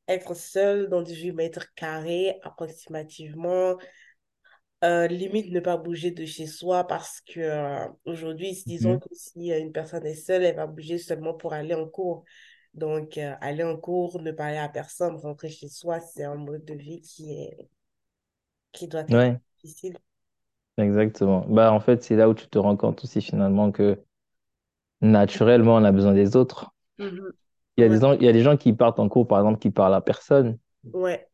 être 0.09 0.35
seul 0.35 0.89
dans 0.89 1.03
18 1.03 1.33
mètres 1.33 1.75
carrés 1.75 2.39
approximativement. 2.43 3.77
Euh, 4.85 5.07
limite 5.07 5.51
ne 5.51 5.61
pas 5.61 5.79
bouger 5.79 6.11
de 6.11 6.27
chez 6.27 6.47
soi 6.47 6.87
parce 6.87 7.21
que 7.23 7.41
euh, 7.41 7.89
aujourd'hui, 8.05 8.63
disons 8.67 8.97
Mhm. 8.97 9.01
que 9.01 9.09
si 9.15 9.51
euh, 9.53 9.59
une 9.61 9.73
personne 9.73 10.05
est 10.07 10.15
seule, 10.15 10.43
elle 10.45 10.57
va 10.57 10.67
bouger 10.67 10.99
seulement 10.99 11.33
pour 11.35 11.55
aller 11.55 11.75
en 11.75 11.89
cours. 11.89 12.25
Donc, 12.75 13.17
euh, 13.19 13.35
aller 13.41 13.63
en 13.65 13.77
cours, 13.79 14.21
ne 14.21 14.31
parler 14.33 14.59
à 14.59 14.69
personne, 14.69 15.17
rentrer 15.17 15.49
chez 15.49 15.69
soi, 15.69 16.01
c'est 16.01 16.25
un 16.25 16.35
mode 16.35 16.65
de 16.67 16.75
vie 16.75 17.01
qui 17.01 17.33
est, 17.33 17.69
qui 18.73 18.89
doit 18.89 19.01
être 19.11 19.11
Ouais, 19.11 19.41
difficile. 19.63 19.97
exactement. 20.79 21.45
Bah, 21.49 21.73
en 21.73 21.81
fait, 21.81 22.03
c'est 22.05 22.15
là 22.17 22.29
où 22.29 22.35
tu 22.35 22.47
te 22.49 22.59
rends 22.59 22.77
compte 22.77 23.03
aussi 23.05 23.21
finalement 23.23 23.73
que 23.73 24.01
naturellement, 25.03 25.77
on 25.77 25.85
a 25.85 25.93
besoin 25.93 26.15
des 26.15 26.35
autres. 26.37 26.73
Mhm. 26.99 27.35
Il 27.77 27.83
y 27.83 27.85
a 27.85 27.89
Ouais, 27.89 27.91
des 27.91 28.01
gens, 28.01 28.13
il 28.15 28.23
y 28.25 28.29
a 28.29 28.33
des 28.33 28.43
gens 28.43 28.57
qui 28.57 28.73
partent 28.73 28.99
en 29.01 29.09
cours, 29.09 29.27
par 29.29 29.39
exemple, 29.41 29.59
qui 29.61 29.71
parlent 29.71 29.95
à 29.95 30.01
personne. 30.01 30.59
ouais, 30.93 31.29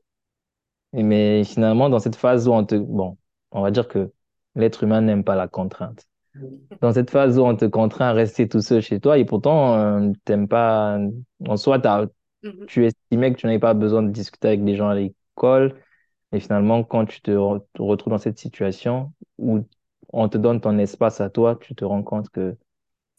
Et 0.96 1.02
Mais 1.02 1.44
finalement, 1.44 1.88
dans 1.88 1.98
cette 1.98 2.16
phase 2.16 2.48
où 2.48 2.52
on 2.52 2.64
te... 2.64 2.74
Bon, 2.76 3.16
on 3.52 3.62
va 3.62 3.70
dire 3.70 3.88
que 3.88 4.12
l'être 4.54 4.82
humain 4.82 5.00
n'aime 5.00 5.24
pas 5.24 5.36
la 5.36 5.48
contrainte. 5.48 6.06
Dans 6.82 6.92
cette 6.92 7.10
phase 7.10 7.38
où 7.38 7.44
on 7.44 7.56
te 7.56 7.66
contraint 7.66 8.08
à 8.10 8.12
rester 8.14 8.48
tout 8.48 8.62
seul 8.62 8.82
chez 8.82 9.00
toi 9.00 9.18
et 9.18 9.24
pourtant, 9.26 9.76
euh, 9.76 10.12
t'aimes 10.24 10.48
pas... 10.48 10.98
En 11.48 11.56
soi, 11.56 11.80
Mhm. 12.42 12.66
tu 12.66 12.86
estimais 12.86 13.32
que 13.34 13.38
tu 13.38 13.46
n'avais 13.46 13.58
pas 13.58 13.74
besoin 13.74 14.02
de 14.02 14.10
discuter 14.10 14.48
avec 14.48 14.64
des 14.64 14.76
gens 14.76 14.88
à 14.90 14.94
l'école. 14.94 15.76
Et 16.32 16.40
finalement, 16.40 16.84
quand 16.84 17.06
tu 17.06 17.22
te, 17.22 17.30
re- 17.32 17.64
te 17.74 17.82
retrouves 17.82 18.12
dans 18.12 18.18
cette 18.18 18.38
situation 18.38 19.12
où 19.38 19.60
on 20.12 20.28
te 20.28 20.38
donne 20.38 20.60
ton 20.60 20.78
espace 20.78 21.20
à 21.20 21.30
toi, 21.30 21.56
tu 21.60 21.74
te 21.74 21.84
rends 21.84 22.02
compte 22.04 22.30
que 22.30 22.56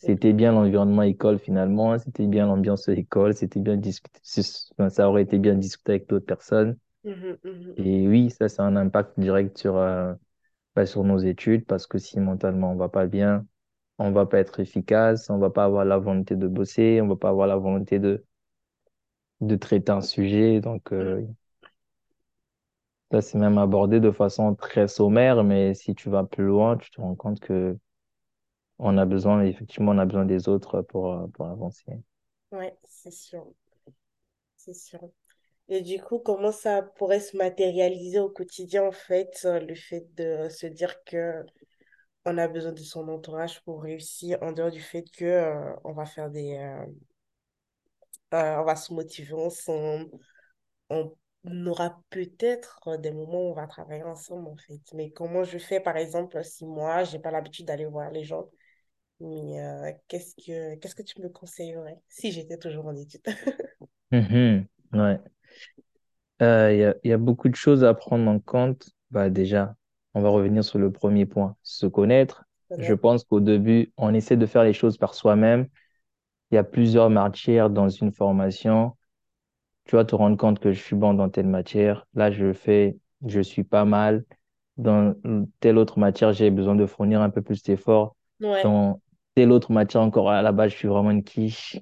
c'était 0.01 0.33
bien 0.33 0.51
l'environnement 0.53 1.03
école 1.03 1.39
finalement, 1.39 1.97
c'était 1.99 2.27
bien 2.27 2.47
l'ambiance 2.47 2.87
école, 2.89 3.33
c'était 3.35 3.59
bien 3.59 3.77
discuter, 3.77 4.19
ça 4.23 5.09
aurait 5.09 5.23
été 5.23 5.39
bien 5.39 5.55
discuter 5.55 5.93
avec 5.93 6.09
d'autres 6.09 6.25
personnes. 6.25 6.77
Mhm, 7.03 7.37
mhm. 7.43 7.77
Et 7.77 8.07
oui, 8.07 8.29
ça, 8.31 8.49
c'est 8.49 8.61
un 8.61 8.75
impact 8.75 9.19
direct 9.19 9.57
sur, 9.57 9.77
euh, 9.77 10.13
bah, 10.75 10.85
sur 10.85 11.03
nos 11.03 11.17
études 11.19 11.65
parce 11.65 11.87
que 11.87 11.97
si 11.99 12.19
mentalement 12.19 12.71
on 12.73 12.75
va 12.77 12.89
pas 12.89 13.07
bien, 13.07 13.47
on 13.99 14.11
va 14.11 14.25
pas 14.27 14.39
être 14.39 14.59
efficace, 14.61 15.29
on 15.29 15.37
va 15.39 15.49
pas 15.51 15.65
avoir 15.65 15.85
la 15.85 15.97
volonté 15.99 16.35
de 16.37 16.47
bosser, 16.47 17.01
on 17.01 17.07
va 17.09 17.15
pas 17.17 17.29
avoir 17.29 17.47
la 17.47 17.57
volonté 17.57 17.99
de, 17.99 18.25
de 19.41 19.55
traiter 19.57 19.91
un 19.91 20.01
sujet. 20.01 20.61
Donc, 20.61 20.91
euh, 20.93 21.25
ça, 23.11 23.21
c'est 23.21 23.37
même 23.37 23.57
abordé 23.57 23.99
de 23.99 24.11
façon 24.11 24.55
très 24.55 24.87
sommaire, 24.87 25.43
mais 25.43 25.73
si 25.73 25.93
tu 25.95 26.09
vas 26.09 26.23
plus 26.23 26.45
loin, 26.45 26.77
tu 26.77 26.89
te 26.91 27.01
rends 27.01 27.15
compte 27.15 27.39
que 27.39 27.77
on 28.81 28.97
a 28.97 29.05
besoin, 29.05 29.43
effectivement, 29.43 29.91
on 29.91 29.97
a 29.97 30.05
besoin 30.05 30.25
des 30.25 30.49
autres 30.49 30.81
pour, 30.81 31.13
euh, 31.13 31.27
pour 31.27 31.47
avancer. 31.47 31.85
Ouais, 32.51 32.75
c'est 32.83 33.11
sûr, 33.11 33.45
c'est 34.57 34.73
sûr. 34.73 34.99
Et 35.69 35.81
du 35.81 36.01
coup, 36.01 36.19
comment 36.19 36.51
ça 36.51 36.81
pourrait 36.83 37.19
se 37.21 37.37
matérialiser 37.37 38.19
au 38.19 38.29
quotidien, 38.29 38.85
en 38.85 38.91
fait, 38.91 39.45
le 39.45 39.75
fait 39.75 40.07
de 40.15 40.49
se 40.49 40.67
dire 40.67 41.03
que 41.05 41.45
on 42.25 42.37
a 42.37 42.47
besoin 42.47 42.73
de 42.73 42.79
son 42.79 43.07
entourage 43.09 43.61
pour 43.63 43.83
réussir, 43.83 44.37
en 44.43 44.51
dehors 44.51 44.71
du 44.71 44.81
fait 44.81 45.03
que, 45.11 45.25
euh, 45.25 45.73
on 45.83 45.93
va 45.93 46.05
faire 46.05 46.29
des, 46.31 46.57
euh, 46.57 46.85
on 48.31 48.63
va 48.63 48.75
se 48.75 48.93
motiver 48.93 49.33
ensemble, 49.33 50.09
on 50.89 51.15
aura 51.67 52.01
peut-être 52.09 52.79
des 52.99 53.11
moments 53.11 53.41
où 53.47 53.51
on 53.51 53.53
va 53.53 53.67
travailler 53.67 54.03
ensemble, 54.03 54.47
en 54.47 54.57
fait. 54.57 54.81
Mais 54.93 55.11
comment 55.11 55.43
je 55.43 55.57
fais, 55.57 55.79
par 55.79 55.97
exemple, 55.97 56.43
si 56.43 56.65
moi, 56.65 57.03
j'ai 57.03 57.19
pas 57.19 57.31
l'habitude 57.31 57.65
d'aller 57.67 57.85
voir 57.85 58.11
les 58.11 58.23
gens, 58.23 58.49
mais 59.21 59.61
euh, 59.61 59.91
qu'est-ce 60.07 60.35
que, 60.35 60.75
qu'est-ce 60.75 60.95
que 60.95 61.03
tu 61.03 61.21
me 61.21 61.29
conseillerais 61.29 62.01
si 62.09 62.31
j'étais 62.31 62.57
toujours 62.57 62.87
en 62.87 62.95
études? 62.95 63.21
Mhm. 64.11 64.67
Ouais. 64.93 65.19
Euh, 66.41 66.73
Il 66.73 66.79
y 66.79 66.83
a, 66.85 66.95
y 67.03 67.11
a 67.13 67.17
beaucoup 67.17 67.49
de 67.49 67.55
choses 67.55 67.83
à 67.83 67.93
prendre 67.93 68.29
en 68.29 68.39
compte. 68.39 68.89
Bah, 69.11 69.29
déjà, 69.29 69.75
on 70.13 70.21
va 70.21 70.29
revenir 70.29 70.63
sur 70.63 70.79
le 70.79 70.91
premier 70.91 71.25
point, 71.25 71.55
se 71.63 71.85
connaître. 71.87 72.45
Je 72.77 72.93
pense 72.93 73.23
qu'au 73.25 73.39
début, 73.39 73.93
on 73.97 74.13
essaie 74.13 74.37
de 74.37 74.45
faire 74.45 74.63
les 74.63 74.73
choses 74.73 74.97
par 74.97 75.13
soi-même. 75.13 75.67
Il 76.51 76.55
y 76.55 76.57
a 76.59 76.63
plusieurs 76.65 77.09
matières 77.09 77.69
dans 77.71 77.89
une 77.89 78.11
formation. 78.13 78.97
Tu 79.85 79.95
vas 79.97 80.05
te 80.05 80.15
rendre 80.15 80.37
compte 80.37 80.59
que 80.59 80.71
je 80.73 80.81
suis 80.81 80.95
bon 80.95 81.13
dans 81.15 81.29
telle 81.29 81.47
matière. 81.47 82.07
Là, 82.15 82.31
je 82.31 82.53
fais, 82.53 82.97
je 83.27 83.41
suis 83.41 83.63
pas 83.63 83.85
mal. 83.85 84.25
Dans 84.77 85.15
telle 85.59 85.77
autre 85.77 85.99
matière, 85.99 86.33
j'ai 86.33 86.51
besoin 86.51 86.75
de 86.75 86.85
fournir 86.87 87.21
un 87.21 87.29
peu 87.29 87.41
plus 87.41 87.63
d'efforts. 87.63 88.15
Ouais, 88.41 88.63
Dans 88.63 89.01
telle 89.35 89.51
autre 89.51 89.71
matière, 89.71 90.01
encore 90.03 90.29
à 90.31 90.41
la 90.41 90.51
base, 90.51 90.71
je 90.71 90.77
suis 90.77 90.87
vraiment 90.87 91.11
une 91.11 91.23
quiche. 91.23 91.79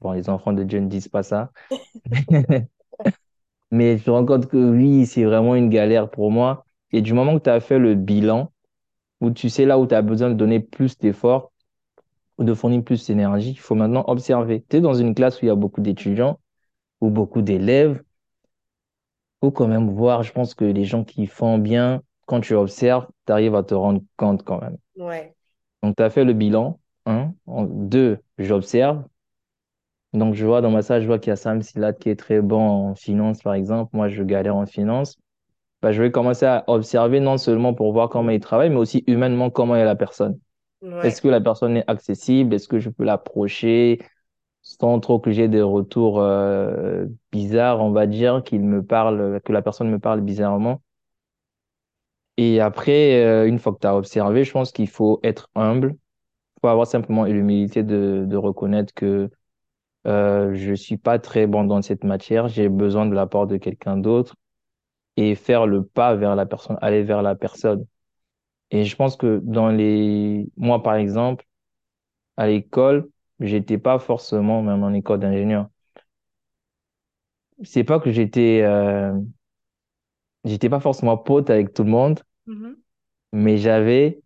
Bon, 0.00 0.12
les 0.12 0.28
enfants 0.30 0.52
de 0.52 0.64
Dieu 0.64 0.80
ne 0.80 0.88
disent 0.88 1.08
pas 1.08 1.22
ça. 1.22 1.52
Mais 3.70 3.98
je 3.98 4.10
me 4.10 4.16
rends 4.16 4.26
compte 4.26 4.46
que 4.48 4.56
oui, 4.56 5.06
c'est 5.06 5.24
vraiment 5.24 5.54
une 5.54 5.68
galère 5.70 6.10
pour 6.10 6.30
moi. 6.30 6.64
Et 6.92 7.02
du 7.02 7.12
moment 7.14 7.38
que 7.38 7.44
tu 7.44 7.50
as 7.50 7.60
fait 7.60 7.78
le 7.78 7.94
bilan, 7.94 8.52
où 9.20 9.30
tu 9.30 9.50
sais 9.50 9.66
là 9.66 9.78
où 9.78 9.86
tu 9.86 9.94
as 9.94 10.02
besoin 10.02 10.30
de 10.30 10.34
donner 10.34 10.60
plus 10.60 10.98
d'efforts 10.98 11.52
ou 12.38 12.44
de 12.44 12.54
fournir 12.54 12.84
plus 12.84 13.06
d'énergie, 13.06 13.52
il 13.52 13.60
faut 13.60 13.74
maintenant 13.76 14.04
observer. 14.08 14.64
Tu 14.70 14.78
es 14.78 14.82
dans 14.82 14.94
une 14.94 15.14
classe 15.14 15.42
où 15.42 15.46
il 15.46 15.48
y 15.48 15.52
a 15.52 15.56
beaucoup 15.56 15.82
d'étudiants 15.82 16.40
ou 17.02 17.10
beaucoup 17.10 17.42
d'élèves. 17.42 18.02
Il 19.42 19.46
faut 19.46 19.50
quand 19.50 19.66
même 19.66 19.88
voir, 19.88 20.22
je 20.24 20.32
pense 20.32 20.54
que 20.54 20.66
les 20.66 20.84
gens 20.84 21.02
qui 21.02 21.26
font 21.26 21.56
bien, 21.56 22.02
quand 22.26 22.42
tu 22.42 22.52
observes, 22.54 23.06
tu 23.26 23.32
arrives 23.32 23.54
à 23.54 23.62
te 23.62 23.72
rendre 23.72 24.02
compte 24.18 24.42
quand 24.42 24.60
même. 24.60 24.76
ouais, 24.96 25.36
Donc, 25.82 25.96
tu 25.96 26.02
as 26.02 26.10
fait 26.10 26.24
le 26.24 26.32
bilan. 26.32 26.78
Un. 27.06 27.34
Deux, 27.46 28.18
j'observe. 28.38 29.04
Donc, 30.12 30.34
je 30.34 30.46
vois 30.46 30.60
dans 30.62 30.70
ma 30.70 30.82
salle, 30.82 31.02
je 31.02 31.06
vois 31.06 31.18
qu'il 31.18 31.30
y 31.30 31.32
a 31.32 31.36
Sam 31.36 31.62
Silat 31.62 31.92
qui 31.92 32.08
est 32.10 32.16
très 32.16 32.40
bon 32.40 32.60
en 32.60 32.94
finance, 32.94 33.42
par 33.42 33.54
exemple. 33.54 33.90
Moi, 33.94 34.08
je 34.08 34.22
galère 34.22 34.56
en 34.56 34.66
finance. 34.66 35.16
bah, 35.82 35.92
je 35.92 36.02
vais 36.02 36.10
commencer 36.12 36.46
à 36.46 36.64
observer 36.68 37.20
non 37.20 37.38
seulement 37.38 37.74
pour 37.74 37.92
voir 37.92 38.10
comment 38.10 38.30
il 38.30 38.40
travaille, 38.40 38.70
mais 38.70 38.76
aussi 38.76 39.04
humainement 39.08 39.50
comment 39.50 39.76
est 39.76 39.84
la 39.84 39.96
personne. 39.96 40.40
Est-ce 41.02 41.22
que 41.22 41.28
la 41.28 41.40
personne 41.40 41.78
est 41.78 41.84
accessible? 41.90 42.54
Est-ce 42.54 42.68
que 42.68 42.80
je 42.80 42.90
peux 42.90 43.04
l'approcher 43.04 44.00
sans 44.62 45.00
trop 45.00 45.20
que 45.20 45.30
j'ai 45.32 45.48
des 45.48 45.62
retours 45.62 46.20
euh, 46.20 47.06
bizarres, 47.32 47.82
on 47.82 47.92
va 47.92 48.06
dire, 48.06 48.42
qu'il 48.44 48.62
me 48.62 48.84
parle, 48.84 49.40
que 49.44 49.52
la 49.52 49.62
personne 49.62 49.90
me 49.90 49.98
parle 50.00 50.20
bizarrement? 50.22 50.82
Et 52.38 52.60
après, 52.60 53.22
euh, 53.24 53.46
une 53.48 53.58
fois 53.58 53.72
que 53.74 53.78
tu 53.80 53.86
as 53.86 53.96
observé, 53.96 54.44
je 54.44 54.52
pense 54.52 54.72
qu'il 54.72 54.88
faut 54.88 55.20
être 55.22 55.48
humble. 55.54 55.96
Faut 56.66 56.70
avoir 56.70 56.86
simplement 56.88 57.24
l'humilité 57.24 57.82
de, 57.84 58.24
de 58.28 58.36
reconnaître 58.36 58.92
que 58.94 59.30
euh, 60.06 60.54
je 60.54 60.74
suis 60.74 60.98
pas 60.98 61.18
très 61.18 61.46
bon 61.46 61.64
dans 61.64 61.82
cette 61.82 62.04
matière, 62.04 62.48
j'ai 62.48 62.68
besoin 62.68 63.06
de 63.06 63.14
l'apport 63.14 63.46
de 63.48 63.56
quelqu'un 63.58 63.96
d'autre 63.98 64.36
et 65.16 65.34
faire 65.36 65.66
le 65.66 65.84
pas 65.84 66.14
vers 66.16 66.36
la 66.36 66.46
personne, 66.46 66.78
aller 66.82 67.02
vers 67.04 67.22
la 67.22 67.34
personne. 67.36 67.86
Et 68.72 68.84
je 68.84 68.96
pense 68.96 69.16
que 69.16 69.40
dans 69.44 69.70
les, 69.70 70.48
moi, 70.56 70.82
par 70.82 70.96
exemple, 70.96 71.46
à 72.38 72.46
l'école, 72.48 73.10
j'étais 73.40 73.78
pas 73.78 73.98
forcément, 74.00 74.62
même 74.62 74.84
en 74.84 74.92
école 74.94 75.20
d'ingénieur, 75.20 75.68
c'est 77.64 77.84
pas 77.84 78.00
que 78.00 78.10
j'étais, 78.12 78.62
euh, 78.62 79.12
j'étais 80.44 80.70
pas 80.70 80.80
forcément 80.80 81.18
pote 81.18 81.50
avec 81.50 81.74
tout 81.74 81.84
le 81.84 81.90
monde, 81.90 82.20
Mhm. 82.46 82.82
mais 83.32 83.58
j'avais 83.58 84.20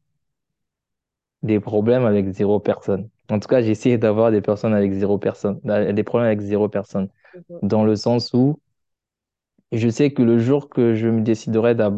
des 1.42 1.60
problèmes 1.60 2.04
avec 2.04 2.28
zéro 2.32 2.60
personne. 2.60 3.08
En 3.30 3.38
tout 3.40 3.48
cas, 3.48 3.62
j'ai 3.62 3.70
essayé 3.70 3.98
d'avoir 3.98 4.30
des 4.30 4.40
personnes 4.42 4.74
avec 4.74 4.92
zéro 4.92 5.18
personne, 5.18 5.60
euh, 5.66 5.92
des 5.92 6.04
problèmes 6.04 6.28
avec 6.28 6.40
zéro 6.40 6.68
personne, 6.68 7.08
Mhm. 7.34 7.60
dans 7.62 7.84
le 7.84 7.96
sens 7.96 8.32
où 8.34 8.60
je 9.72 9.88
sais 9.88 10.12
que 10.12 10.22
le 10.22 10.38
jour 10.38 10.68
que 10.68 10.94
je 10.94 11.08
me 11.08 11.22
déciderai 11.22 11.74
d'a- 11.74 11.92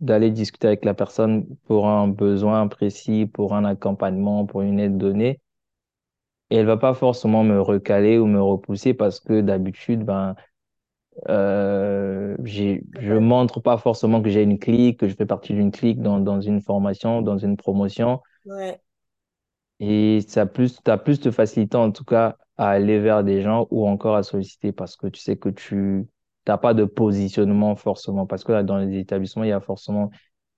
d'aller 0.00 0.30
discuter 0.30 0.68
avec 0.68 0.84
la 0.84 0.94
personne 0.94 1.46
pour 1.66 1.88
un 1.88 2.06
besoin 2.08 2.68
précis, 2.68 3.26
pour 3.26 3.54
un 3.54 3.64
accompagnement, 3.64 4.46
pour 4.46 4.62
une 4.62 4.78
aide 4.80 4.98
donnée, 4.98 5.40
elle 6.50 6.66
va 6.66 6.76
pas 6.76 6.94
forcément 6.94 7.44
me 7.44 7.60
recaler 7.60 8.18
ou 8.18 8.26
me 8.26 8.40
repousser 8.42 8.94
parce 8.94 9.20
que 9.20 9.40
d'habitude, 9.40 10.04
ben, 10.04 10.34
euh, 11.28 12.36
je 12.44 13.14
montre 13.14 13.60
pas 13.60 13.78
forcément 13.78 14.22
que 14.22 14.30
j'ai 14.30 14.42
une 14.42 14.58
clique, 14.58 15.00
que 15.00 15.08
je 15.08 15.14
fais 15.14 15.26
partie 15.26 15.54
d'une 15.54 15.70
clique 15.72 16.00
dans, 16.02 16.20
dans 16.20 16.40
une 16.40 16.60
formation, 16.62 17.22
dans 17.22 17.38
une 17.38 17.56
promotion. 17.56 18.20
Ouais, 18.44 18.80
Et 19.80 20.20
ça 20.28 20.46
plus, 20.46 20.80
t'as 20.82 20.96
plus 20.98 21.20
de 21.20 21.30
facilité 21.30 21.76
en 21.76 21.90
tout 21.92 22.04
cas 22.04 22.36
à 22.56 22.70
aller 22.70 22.98
vers 23.00 23.24
des 23.24 23.42
gens 23.42 23.66
ou 23.70 23.86
encore 23.88 24.16
à 24.16 24.22
solliciter 24.22 24.72
parce 24.72 24.96
que 24.96 25.06
tu 25.08 25.20
sais 25.20 25.36
que 25.36 25.48
tu 25.48 26.06
t'as 26.44 26.58
pas 26.58 26.74
de 26.74 26.84
positionnement 26.84 27.74
forcément. 27.76 28.26
Parce 28.26 28.44
que 28.44 28.62
dans 28.62 28.78
les 28.78 28.98
établissements, 28.98 29.44
il 29.44 29.48
y 29.50 29.52
a 29.52 29.60
forcément 29.60 30.10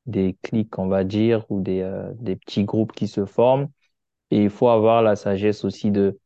des 0.06 0.38
clics, 0.42 0.78
on 0.78 0.88
va 0.88 1.04
dire, 1.04 1.46
ou 1.50 1.60
des, 1.62 1.82
euh, 1.82 2.12
des 2.20 2.36
petits 2.36 2.64
groupes 2.64 2.92
qui 2.92 3.08
se 3.08 3.26
forment. 3.26 3.68
Et 4.30 4.44
il 4.44 4.50
faut 4.50 4.68
avoir 4.68 5.02
la 5.02 5.16
sagesse 5.16 5.64
aussi 5.64 5.90
de 5.90 6.18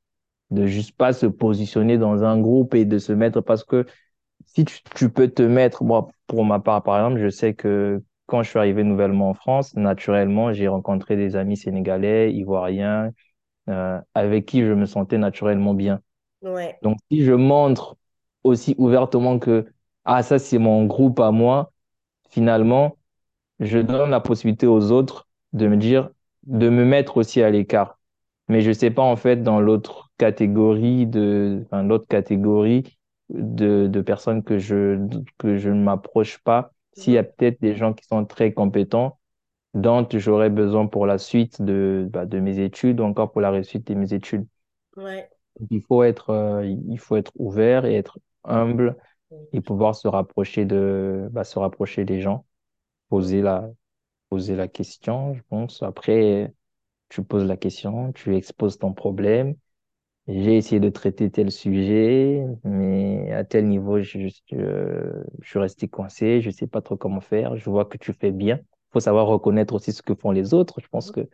de 0.51 0.67
juste 0.67 0.97
pas 0.97 1.13
se 1.15 1.27
positionner 1.27 1.99
dans 1.99 2.25
un 2.25 2.41
groupe 2.41 2.75
et 2.75 2.85
de 2.85 2.99
se 2.99 3.13
mettre 3.13 3.41
parce 3.43 3.65
que 3.65 3.87
si 4.47 4.65
tu 4.65 5.11
peux 5.11 5.29
te 5.29 5.43
mettre, 5.43 5.85
moi, 5.85 6.09
pour 6.27 6.45
ma 6.45 6.61
part, 6.61 6.83
par 6.83 6.97
exemple, 6.99 7.21
je 7.23 7.29
sais 7.31 7.55
que 7.55 8.03
quand 8.29 8.45
je 8.45 8.51
suis 8.51 8.61
arrivé 8.61 8.85
nouvellement 8.85 9.31
en 9.31 9.35
France, 9.35 9.75
naturellement, 9.77 10.55
j'ai 10.55 10.69
rencontré 10.69 11.17
des 11.17 11.37
amis 11.37 11.59
sénégalais, 11.59 12.33
ivoiriens, 12.35 13.13
euh, 13.71 14.01
avec 14.15 14.47
qui 14.47 14.63
je 14.65 14.73
me 14.75 14.87
sentais 14.87 15.19
naturellement 15.19 15.75
bien. 15.75 16.01
ouais, 16.43 16.83
Donc, 16.83 16.99
si 17.11 17.25
je 17.25 17.33
montre 17.33 17.97
aussi 18.45 18.75
ouvertement 18.79 19.39
que, 19.39 19.67
ah, 20.05 20.23
ça, 20.23 20.39
c'est 20.39 20.59
mon 20.59 20.87
groupe 20.87 21.21
à 21.21 21.31
moi, 21.33 21.73
finalement, 22.31 22.99
je 23.61 23.79
donne 23.79 24.11
la 24.11 24.21
possibilité 24.21 24.67
aux 24.67 24.93
autres 24.93 25.29
de 25.53 25.69
me 25.69 25.77
dire, 25.77 26.11
de 26.45 26.69
me 26.69 26.85
mettre 26.85 27.17
aussi 27.19 27.43
à 27.43 27.51
l'écart. 27.51 27.99
Mais 28.49 28.61
je 28.63 28.73
sais 28.73 28.91
pas, 28.91 29.03
en 29.03 29.17
fait, 29.17 29.43
dans 29.43 29.61
l'autre 29.61 30.11
catégorie 30.19 31.07
de, 31.07 31.63
enfin, 31.67 31.83
l'autre 31.83 32.07
catégorie 32.09 32.99
de, 33.31 33.89
de 33.89 34.01
personnes 34.01 34.43
que 34.45 34.59
je, 34.59 34.99
que 35.39 35.57
je 35.59 35.71
ne 35.71 35.83
m'approche 35.83 36.39
pas, 36.39 36.73
s'il 36.95 37.15
y 37.15 37.19
a 37.19 37.25
peut-être 37.25 37.61
des 37.61 37.77
gens 37.77 37.93
qui 37.95 38.05
sont 38.07 38.25
très 38.25 38.53
compétents, 38.53 39.19
dont 39.75 40.07
j'aurais 40.13 40.51
besoin 40.51 40.87
pour 40.87 41.07
la 41.07 41.19
suite 41.19 41.63
de, 41.63 42.09
bah, 42.11 42.27
de 42.27 42.41
mes 42.41 42.61
études 42.61 43.01
ou 43.01 43.05
encore 43.05 43.33
pour 43.33 43.41
la 43.41 43.51
réussite 43.51 43.87
de 43.87 43.95
mes 43.95 44.15
études. 44.15 44.47
Ouais. 44.97 45.31
Il 45.71 45.83
faut 45.83 46.03
être, 46.03 46.31
euh, 46.31 46.65
il 46.67 46.99
faut 46.99 47.17
être 47.17 47.33
ouvert 47.37 47.85
et 47.85 47.95
être 47.97 48.19
humble 48.45 48.97
et 49.53 49.61
pouvoir 49.61 49.95
se 49.95 50.09
rapprocher 50.09 50.65
de, 50.65 51.29
bah, 51.33 51.45
se 51.45 51.59
rapprocher 51.59 52.05
des 52.05 52.21
gens, 52.21 52.47
poser 53.09 53.43
la, 53.43 53.69
poser 54.31 54.57
la 54.57 54.69
question, 54.69 55.35
je 55.35 55.43
pense. 55.49 55.83
Après, 55.83 56.55
tu 57.09 57.25
poses 57.25 57.47
la 57.47 57.57
question, 57.57 58.13
tu 58.13 58.37
exposes 58.37 58.79
ton 58.79 58.93
problème. 58.95 59.57
J'ai 60.29 60.57
essayé 60.59 60.79
de 60.81 60.91
traiter 60.91 61.31
tel 61.31 61.51
sujet, 61.51 62.45
mais 62.65 63.33
à 63.33 63.45
tel 63.45 63.67
niveau, 63.67 64.01
je, 64.03 64.19
je, 64.29 64.35
je 65.41 65.49
suis 65.49 65.59
resté 65.59 65.89
coincé, 65.89 66.41
je 66.43 66.51
sais 66.51 66.67
pas 66.67 66.83
trop 66.83 66.97
comment 66.99 67.21
faire. 67.23 67.57
Je 67.57 67.71
vois 67.71 67.87
que 67.87 67.97
tu 67.97 68.13
fais 68.13 68.31
bien. 68.31 68.61
faut 68.93 69.01
savoir 69.01 69.27
reconnaître 69.27 69.73
aussi 69.75 69.93
ce 69.93 70.03
que 70.03 70.15
font 70.15 70.31
les 70.31 70.53
autres. 70.53 70.81
Je 70.83 70.89
pense 70.89 71.11
que 71.11 71.29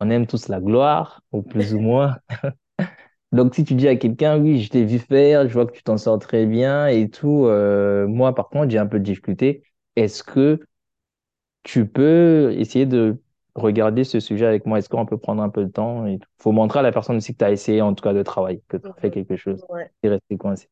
on 0.00 0.10
aime 0.10 0.26
tous 0.26 0.48
la 0.48 0.60
gloire, 0.60 1.22
ou 1.32 1.42
plus 1.42 1.74
ou 1.74 1.80
moins. 1.80 2.18
Donc, 3.32 3.54
si 3.54 3.64
tu 3.64 3.74
dis 3.74 3.88
à 3.88 3.96
quelqu'un, 3.96 4.38
oui, 4.40 4.62
je 4.62 4.70
t'ai 4.70 4.84
vu 4.84 4.98
faire, 4.98 5.48
je 5.48 5.52
vois 5.54 5.66
que 5.66 5.72
tu 5.72 5.82
t'en 5.82 5.96
sors 5.98 6.18
très 6.18 6.46
bien 6.46 6.86
et 6.86 7.10
tout, 7.10 7.46
euh, 7.46 8.06
moi, 8.06 8.34
par 8.34 8.48
contre, 8.48 8.70
j'ai 8.70 8.78
un 8.78 8.86
peu 8.86 8.98
de 9.00 9.04
difficulté. 9.04 9.62
Est-ce 9.96 10.22
que 10.22 10.60
tu 11.62 11.86
peux 11.88 12.52
essayer 12.58 12.86
de 12.86 13.22
regarder 13.54 14.04
ce 14.04 14.20
sujet 14.20 14.46
avec 14.46 14.66
moi? 14.66 14.78
Est-ce 14.78 14.88
qu'on 14.88 15.06
peut 15.06 15.18
prendre 15.18 15.42
un 15.42 15.48
peu 15.50 15.64
de 15.64 15.70
temps? 15.70 16.06
Il 16.06 16.20
faut 16.38 16.52
montrer 16.52 16.80
à 16.80 16.82
la 16.82 16.92
personne 16.92 17.16
aussi 17.16 17.32
que 17.32 17.38
tu 17.38 17.44
as 17.44 17.52
essayé, 17.52 17.82
en 17.82 17.94
tout 17.94 18.02
cas, 18.02 18.12
de 18.12 18.22
travailler, 18.22 18.62
que 18.68 18.76
tu 18.76 18.86
as 18.88 18.94
fait 18.94 19.10
quelque 19.10 19.36
chose. 19.36 19.64
Ouais. 19.68 19.90
Resté 20.02 20.36
coincé. 20.36 20.68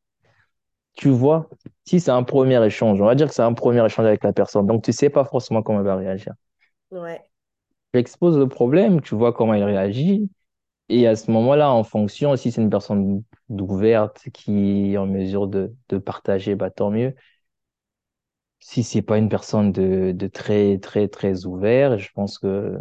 Tu 0.95 1.09
vois, 1.09 1.49
si 1.85 1.99
c'est 1.99 2.11
un 2.11 2.23
premier 2.23 2.63
échange, 2.65 3.01
on 3.01 3.05
va 3.05 3.15
dire 3.15 3.27
que 3.27 3.33
c'est 3.33 3.41
un 3.43 3.53
premier 3.53 3.85
échange 3.85 4.05
avec 4.05 4.23
la 4.23 4.33
personne, 4.33 4.67
donc 4.67 4.83
tu 4.83 4.91
sais 4.93 5.09
pas 5.09 5.25
forcément 5.25 5.61
comment 5.63 5.79
elle 5.79 5.85
va 5.85 5.95
réagir. 5.95 6.33
Ouais. 6.91 7.29
Tu 7.93 7.99
exposes 7.99 8.37
le 8.37 8.47
problème, 8.47 9.01
tu 9.01 9.15
vois 9.15 9.33
comment 9.33 9.53
elle 9.53 9.63
réagit, 9.63 10.29
Et 10.89 11.07
à 11.07 11.15
ce 11.17 11.31
moment-là, 11.31 11.71
en 11.71 11.83
fonction, 11.83 12.35
si 12.37 12.51
c'est 12.51 12.61
une 12.61 12.69
personne 12.71 13.23
ouverte 13.49 14.29
qui 14.33 14.93
est 14.93 14.97
en 14.97 15.07
mesure 15.07 15.47
de, 15.47 15.73
de 15.89 15.97
partager, 15.99 16.55
bah, 16.55 16.71
tant 16.71 16.91
mieux. 16.91 17.15
Si 18.63 18.83
c'est 18.83 19.03
pas 19.03 19.19
une 19.19 19.29
personne 19.29 19.71
de, 19.71 20.11
de 20.11 20.27
très, 20.27 20.79
très, 20.79 21.07
très 21.07 21.45
ouvert, 21.45 21.99
je 21.99 22.11
pense 22.13 22.39
que 22.39 22.79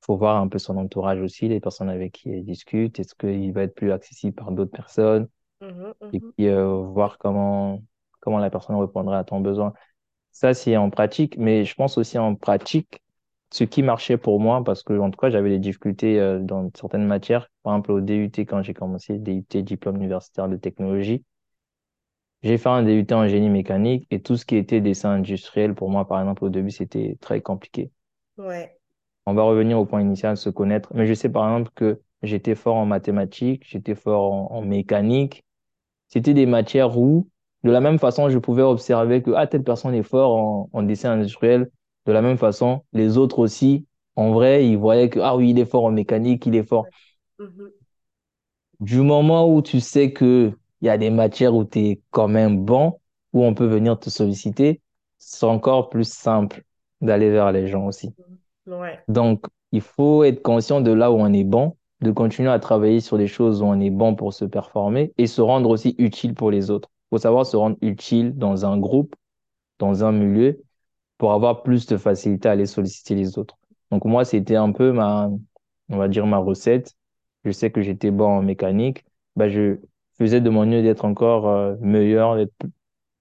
faut 0.00 0.16
voir 0.16 0.36
un 0.40 0.48
peu 0.48 0.58
son 0.58 0.76
entourage 0.76 1.20
aussi, 1.20 1.48
les 1.48 1.60
personnes 1.60 1.90
avec 1.90 2.12
qui 2.12 2.30
elle 2.30 2.44
discute. 2.44 2.98
Est-ce 3.00 3.14
qu'il 3.14 3.52
va 3.52 3.62
être 3.64 3.74
plus 3.74 3.92
accessible 3.92 4.34
par 4.34 4.52
d'autres 4.52 4.70
personnes? 4.70 5.28
Mhm. 5.60 5.94
Et 6.12 6.20
Mhm. 6.20 6.32
puis, 6.36 6.48
euh, 6.48 6.76
voir 6.84 7.18
comment, 7.18 7.82
comment 8.20 8.38
la 8.38 8.50
personne 8.50 8.76
répondra 8.76 9.18
à 9.18 9.24
ton 9.24 9.40
besoin. 9.40 9.72
Ça, 10.32 10.54
c'est 10.54 10.76
en 10.76 10.90
pratique, 10.90 11.36
mais 11.38 11.64
je 11.64 11.74
pense 11.76 11.98
aussi 11.98 12.18
en 12.18 12.34
pratique, 12.36 13.02
ce 13.52 13.64
qui 13.64 13.82
marchait 13.82 14.18
pour 14.18 14.40
moi, 14.40 14.64
parce 14.64 14.82
que, 14.84 14.98
en 14.98 15.10
tout 15.10 15.18
cas, 15.18 15.30
j'avais 15.30 15.50
des 15.50 15.58
difficultés 15.60 16.20
euh, 16.20 16.40
dans 16.40 16.70
certaines 16.76 17.06
matières. 17.06 17.48
Par 17.64 17.74
exemple, 17.74 17.92
au 17.92 18.00
DUT, 18.00 18.46
quand 18.46 18.62
j'ai 18.62 18.74
commencé, 18.74 19.18
DUT, 19.18 19.62
diplôme 19.62 19.96
universitaire 19.98 20.48
de 20.48 20.56
technologie, 20.56 21.24
j'ai 22.42 22.58
fait 22.58 22.68
un 22.68 22.82
DUT 22.82 23.14
en 23.14 23.28
génie 23.28 23.50
mécanique 23.50 24.06
et 24.10 24.20
tout 24.22 24.36
ce 24.36 24.44
qui 24.46 24.56
était 24.56 24.80
dessin 24.80 25.10
industriel, 25.12 25.74
pour 25.74 25.90
moi, 25.90 26.06
par 26.08 26.20
exemple, 26.20 26.44
au 26.44 26.48
début, 26.50 26.70
c'était 26.70 27.16
très 27.20 27.40
compliqué. 27.42 27.90
Ouais. 28.38 28.78
On 29.26 29.34
va 29.34 29.42
revenir 29.42 29.78
au 29.78 29.84
point 29.86 30.00
initial, 30.00 30.36
se 30.36 30.48
connaître. 30.50 30.90
Mais 30.94 31.06
je 31.06 31.14
sais, 31.14 31.28
par 31.28 31.44
exemple, 31.48 31.70
que 31.74 32.00
j'étais 32.22 32.54
fort 32.54 32.76
en 32.76 32.86
mathématiques, 32.86 33.64
j'étais 33.68 33.94
fort 33.94 34.32
en, 34.32 34.48
en 34.52 34.62
mécanique. 34.62 35.44
C'était 36.08 36.34
des 36.34 36.46
matières 36.46 36.98
où, 36.98 37.28
de 37.64 37.70
la 37.72 37.80
même 37.80 37.98
façon, 37.98 38.30
je 38.30 38.38
pouvais 38.38 38.62
observer 38.62 39.22
que 39.22 39.32
ah, 39.36 39.46
telle 39.46 39.64
personne 39.64 39.94
est 39.94 40.02
fort 40.04 40.36
en, 40.36 40.70
en 40.72 40.84
dessin 40.84 41.12
industriel. 41.12 41.70
De 42.06 42.12
la 42.12 42.22
même 42.22 42.38
façon, 42.38 42.84
les 42.92 43.18
autres 43.18 43.38
aussi, 43.40 43.86
en 44.16 44.32
vrai, 44.32 44.66
ils 44.68 44.78
voyaient 44.78 45.10
que 45.10 45.20
ah 45.20 45.36
oui, 45.36 45.50
il 45.50 45.58
est 45.58 45.66
fort 45.66 45.84
en 45.86 45.92
mécanique, 45.92 46.46
il 46.46 46.56
est 46.56 46.64
fort. 46.64 46.90
Mhm. 47.38 47.72
Du 48.80 49.00
moment 49.02 49.52
où 49.52 49.62
tu 49.62 49.80
sais 49.80 50.12
que 50.12 50.52
il 50.80 50.86
y 50.86 50.90
a 50.90 50.98
des 50.98 51.10
matières 51.10 51.54
où 51.54 51.64
tu 51.64 51.78
es 51.80 52.00
quand 52.10 52.28
même 52.28 52.64
bon, 52.64 53.00
où 53.32 53.44
on 53.44 53.54
peut 53.54 53.66
venir 53.66 53.98
te 53.98 54.10
solliciter, 54.10 54.80
c'est 55.18 55.46
encore 55.46 55.90
plus 55.90 56.08
simple 56.08 56.62
d'aller 57.00 57.30
vers 57.30 57.52
les 57.52 57.66
gens 57.66 57.86
aussi. 57.86 58.14
Ouais. 58.66 59.00
Donc, 59.08 59.44
il 59.72 59.80
faut 59.80 60.24
être 60.24 60.42
conscient 60.42 60.80
de 60.80 60.92
là 60.92 61.10
où 61.12 61.16
on 61.16 61.32
est 61.32 61.44
bon, 61.44 61.76
de 62.00 62.10
continuer 62.10 62.50
à 62.50 62.58
travailler 62.58 63.00
sur 63.00 63.16
les 63.16 63.26
choses 63.26 63.62
où 63.62 63.66
on 63.66 63.80
est 63.80 63.90
bon 63.90 64.14
pour 64.14 64.32
se 64.32 64.44
performer 64.44 65.12
et 65.18 65.26
se 65.26 65.40
rendre 65.40 65.68
aussi 65.70 65.94
utile 65.98 66.34
pour 66.34 66.50
les 66.50 66.70
autres. 66.70 66.88
Il 67.06 67.16
faut 67.16 67.18
savoir 67.18 67.46
se 67.46 67.56
rendre 67.56 67.76
utile 67.80 68.36
dans 68.36 68.66
un 68.66 68.78
groupe, 68.78 69.14
dans 69.78 70.04
un 70.04 70.12
milieu, 70.12 70.62
pour 71.18 71.32
avoir 71.32 71.62
plus 71.62 71.86
de 71.86 71.96
facilité 71.96 72.48
à 72.48 72.52
aller 72.52 72.66
solliciter 72.66 73.14
les 73.14 73.38
autres. 73.38 73.56
Donc, 73.90 74.04
moi, 74.04 74.24
c'était 74.24 74.56
un 74.56 74.72
peu 74.72 74.92
ma, 74.92 75.30
on 75.88 75.96
va 75.96 76.08
dire, 76.08 76.26
ma 76.26 76.38
recette. 76.38 76.94
Je 77.44 77.50
sais 77.50 77.70
que 77.70 77.82
j'étais 77.82 78.10
bon 78.10 78.26
en 78.26 78.42
mécanique. 78.42 79.04
Ben, 79.34 79.48
je 79.48 79.78
faisais 80.18 80.40
de 80.40 80.50
mon 80.50 80.66
mieux 80.66 80.82
d'être 80.82 81.04
encore 81.04 81.48
euh, 81.48 81.76
meilleur, 81.80 82.36
d'être, 82.36 82.54
plus- 82.58 82.70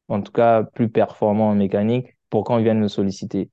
en 0.09 0.21
tout 0.21 0.31
cas, 0.31 0.63
plus 0.63 0.89
performant 0.89 1.49
en 1.51 1.55
mécanique 1.55 2.17
pour 2.29 2.43
qu'on 2.45 2.57
vienne 2.59 2.79
me 2.79 2.87
solliciter. 2.89 3.51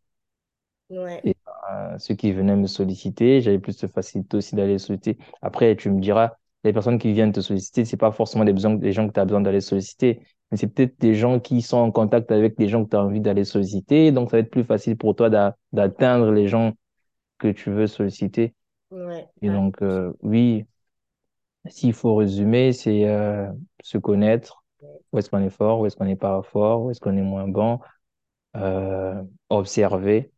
Ouais. 0.91 1.25
Et 1.25 1.37
euh, 1.73 1.99
ceux 1.99 2.15
qui 2.15 2.33
venaient 2.33 2.57
me 2.57 2.67
solliciter, 2.67 3.41
j'avais 3.41 3.59
plus 3.59 3.79
de 3.79 3.87
facilité 3.87 4.37
aussi 4.37 4.55
d'aller 4.55 4.79
solliciter. 4.79 5.19
Après, 5.43 5.75
tu 5.77 5.91
me 5.91 6.01
diras, 6.01 6.33
les 6.65 6.73
personnes 6.73 6.99
qui 6.99 7.13
viennent 7.13 7.33
te 7.33 7.41
solliciter, 7.41 7.85
c'est 7.85 7.97
pas 7.97 8.13
forcément 8.13 8.45
des, 8.45 8.53
besoins, 8.53 8.75
des 8.75 8.93
gens 8.93 9.09
que 9.09 9.13
tu 9.13 9.21
as 9.21 9.25
besoin 9.25 9.41
d'aller 9.41 9.61
solliciter, 9.61 10.21
mais 10.51 10.57
c'est 10.59 10.67
peut-être 10.69 10.99
des 11.01 11.15
gens 11.15 11.41
qui 11.41 11.63
sont 11.63 11.79
en 11.79 11.91
contact 11.91 12.31
avec 12.31 12.57
des 12.59 12.69
gens 12.69 12.85
que 12.85 12.91
tu 12.91 12.97
as 12.97 13.03
envie 13.03 13.21
d'aller 13.21 13.45
solliciter. 13.45 14.13
Donc, 14.13 14.31
ça 14.31 14.37
va 14.37 14.41
être 14.41 14.51
plus 14.51 14.65
facile 14.65 14.97
pour 14.97 15.15
toi 15.17 15.31
d'a- 15.31 15.57
d'atteindre 15.73 16.31
les 16.31 16.49
gens 16.49 16.73
que 17.39 17.49
tu 17.49 17.71
veux 17.71 17.87
solliciter. 17.87 18.55
Ouais. 18.91 19.29
Et 19.43 19.51
donc, 19.51 19.83
euh, 19.83 20.13
oui, 20.23 20.65
s'il 21.69 21.93
faut 21.95 22.15
résumer, 22.17 22.73
c'est 22.73 23.09
euh, 23.09 23.51
se 23.83 23.99
connaître, 23.99 24.65
où 25.13 25.19
est-ce 25.19 25.31
qu'on 25.31 25.41
est 25.41 25.51
fort, 25.51 25.81
où 25.81 25.87
est-ce 25.87 25.97
qu'on 25.97 26.05
n'est 26.05 26.17
pas 26.17 26.43
fort, 26.43 26.83
où 26.83 26.91
est-ce 26.91 27.01
qu'on 27.01 27.17
est 27.17 27.23
moins 27.23 27.49
bon, 27.49 27.79
euh, 28.57 29.23
observer, 29.49 30.31